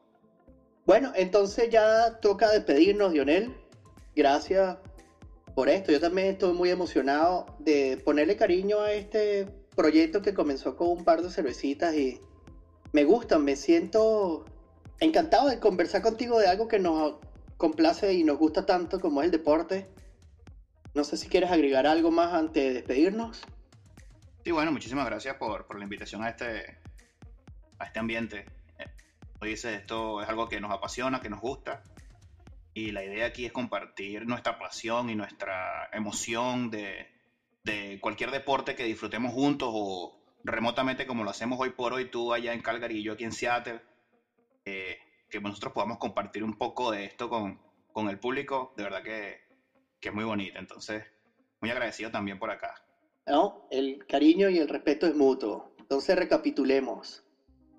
Bueno, 0.85 1.13
entonces 1.17 1.69
ya 1.69 2.21
toca 2.21 2.51
despedirnos, 2.51 3.13
Lionel. 3.13 3.55
Gracias 4.15 4.79
por 5.55 5.69
esto. 5.69 5.91
Yo 5.91 6.01
también 6.01 6.29
estoy 6.29 6.53
muy 6.53 6.71
emocionado 6.71 7.47
de 7.59 8.01
ponerle 8.05 8.37
cariño 8.37 8.81
a 8.81 8.93
este 8.93 9.47
proyecto 9.77 10.23
que 10.23 10.35
comenzó 10.35 10.75
con 10.75 10.89
un 10.89 11.05
par 11.05 11.23
de 11.23 11.31
cervecitas 11.31 11.95
y 11.95 12.21
me 12.93 13.05
gusta, 13.05 13.39
me 13.39 13.55
siento 13.55 14.45
encantado 14.99 15.49
de 15.49 15.61
conversar 15.61 16.03
contigo 16.03 16.41
de 16.41 16.49
algo 16.49 16.67
que 16.67 16.79
nos 16.79 17.17
complace 17.59 18.15
y 18.15 18.25
nos 18.25 18.39
gusta 18.39 18.67
tanto 18.67 18.99
como 19.01 19.21
es 19.21 19.27
el 19.27 19.31
deporte. 19.31 19.89
No 20.95 21.05
sé 21.05 21.19
si 21.19 21.29
quieres 21.29 21.51
agregar 21.51 21.87
algo 21.87 22.11
más 22.11 22.33
antes 22.33 22.65
de 22.65 22.73
despedirnos. 22.73 23.43
Sí, 24.45 24.51
bueno, 24.51 24.73
muchísimas 24.73 25.05
gracias 25.07 25.37
por, 25.37 25.67
por 25.67 25.79
la 25.79 25.85
invitación 25.85 26.25
a 26.25 26.31
este, 26.31 26.79
a 27.79 27.85
este 27.85 27.99
ambiente. 27.99 28.47
Hoy 29.41 29.51
dice, 29.51 29.75
esto 29.75 30.23
es 30.23 30.29
algo 30.29 30.49
que 30.49 30.61
nos 30.61 30.73
apasiona, 30.73 31.21
que 31.21 31.29
nos 31.29 31.41
gusta. 31.41 31.83
Y 32.73 32.93
la 32.93 33.05
idea 33.05 33.27
aquí 33.27 33.45
es 33.45 33.53
compartir 33.53 34.27
nuestra 34.27 34.59
pasión 34.59 35.11
y 35.11 35.15
nuestra 35.15 35.91
emoción 35.93 36.71
de, 36.71 37.16
de 37.67 37.99
cualquier 38.01 38.31
deporte 38.31 38.77
que 38.77 38.85
disfrutemos 38.85 39.33
juntos 39.33 39.69
o 39.73 40.17
remotamente 40.45 41.05
como 41.05 41.25
lo 41.25 41.31
hacemos 41.31 41.59
hoy 41.61 41.71
por 41.71 41.93
hoy, 41.93 42.09
tú 42.09 42.33
allá 42.33 42.55
en 42.55 42.63
Calgary 42.63 42.99
y 42.99 43.03
yo 43.03 43.15
aquí 43.15 43.25
en 43.25 43.33
Seattle, 43.33 43.81
eh, 44.65 44.97
que 45.29 45.41
nosotros 45.41 45.73
podamos 45.73 45.99
compartir 45.99 46.45
un 46.45 46.57
poco 46.57 46.93
de 46.93 47.05
esto 47.05 47.29
con, 47.29 47.61
con 47.93 48.09
el 48.09 48.21
público, 48.21 48.73
de 48.77 48.85
verdad 48.85 49.03
que, 49.03 49.41
que, 50.01 50.11
es 50.11 50.15
muy 50.15 50.25
bonito. 50.25 50.59
Entonces, 50.61 51.05
muy 51.61 51.71
agradecido 51.71 52.13
también 52.13 52.39
por 52.39 52.51
acá. 52.51 52.75
No, 53.27 53.67
el 53.73 54.07
cariño 54.07 54.49
y 54.49 54.59
el 54.59 54.69
respeto 54.69 55.09
es 55.09 55.17
mutuo. 55.17 55.75
Entonces, 55.81 56.17
recapitulemos. 56.17 57.25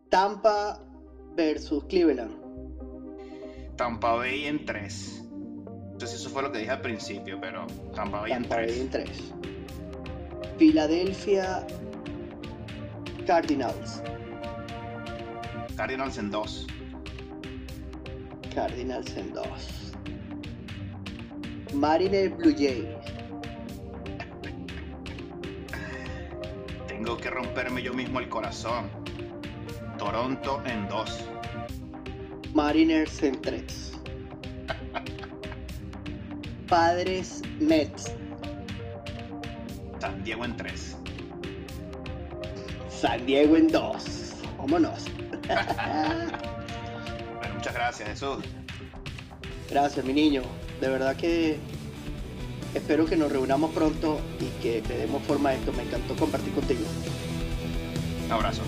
Tampa 0.09 0.83
versus 1.35 1.85
Cleveland. 1.85 3.77
Tampa 3.77 4.15
Bay 4.15 4.47
en 4.47 4.65
3. 4.65 5.23
Entonces 5.93 6.19
eso 6.19 6.29
fue 6.29 6.43
lo 6.43 6.51
que 6.51 6.59
dije 6.59 6.71
al 6.71 6.81
principio, 6.81 7.39
pero 7.39 7.65
Tampa 7.95 8.21
Bay 8.21 8.33
en 8.33 8.49
3. 8.49 8.79
en 8.79 8.89
3. 8.89 9.33
Filadelfia 10.57 11.67
Cardinals. 13.27 14.01
Cardinals 15.75 16.17
en 16.17 16.31
2. 16.31 16.67
Cardinals 18.55 19.15
en 19.17 19.33
2. 19.33 19.45
Mariner 21.75 22.29
Blue 22.29 22.55
Jays. 22.57 22.87
Tengo 26.87 27.17
que 27.17 27.29
romperme 27.29 27.83
yo 27.83 27.93
mismo 27.93 28.19
el 28.19 28.27
corazón. 28.27 28.89
Toronto 29.99 30.63
en 30.65 30.87
2. 30.87 31.29
Mariners 32.55 33.21
en 33.21 33.39
3. 33.41 33.93
Padres 36.67 37.43
Mets. 37.59 38.11
San 40.07 40.23
Diego 40.23 40.45
en 40.45 40.55
3. 40.55 40.95
San 42.89 43.25
Diego 43.25 43.57
en 43.57 43.67
2. 43.67 44.03
Vámonos. 44.57 45.03
bueno, 47.39 47.55
muchas 47.55 47.73
gracias, 47.73 48.07
Jesús. 48.07 48.37
Gracias, 49.69 50.05
mi 50.05 50.13
niño. 50.13 50.43
De 50.79 50.87
verdad 50.87 51.17
que 51.17 51.59
espero 52.73 53.05
que 53.05 53.17
nos 53.17 53.29
reunamos 53.29 53.71
pronto 53.71 54.21
y 54.39 54.45
que 54.61 54.81
le 54.87 54.99
demos 54.99 55.21
forma 55.23 55.49
a 55.49 55.55
esto. 55.55 55.73
Me 55.73 55.83
encantó 55.83 56.15
compartir 56.15 56.53
contigo. 56.53 56.85
Un 58.27 58.31
abrazo. 58.31 58.61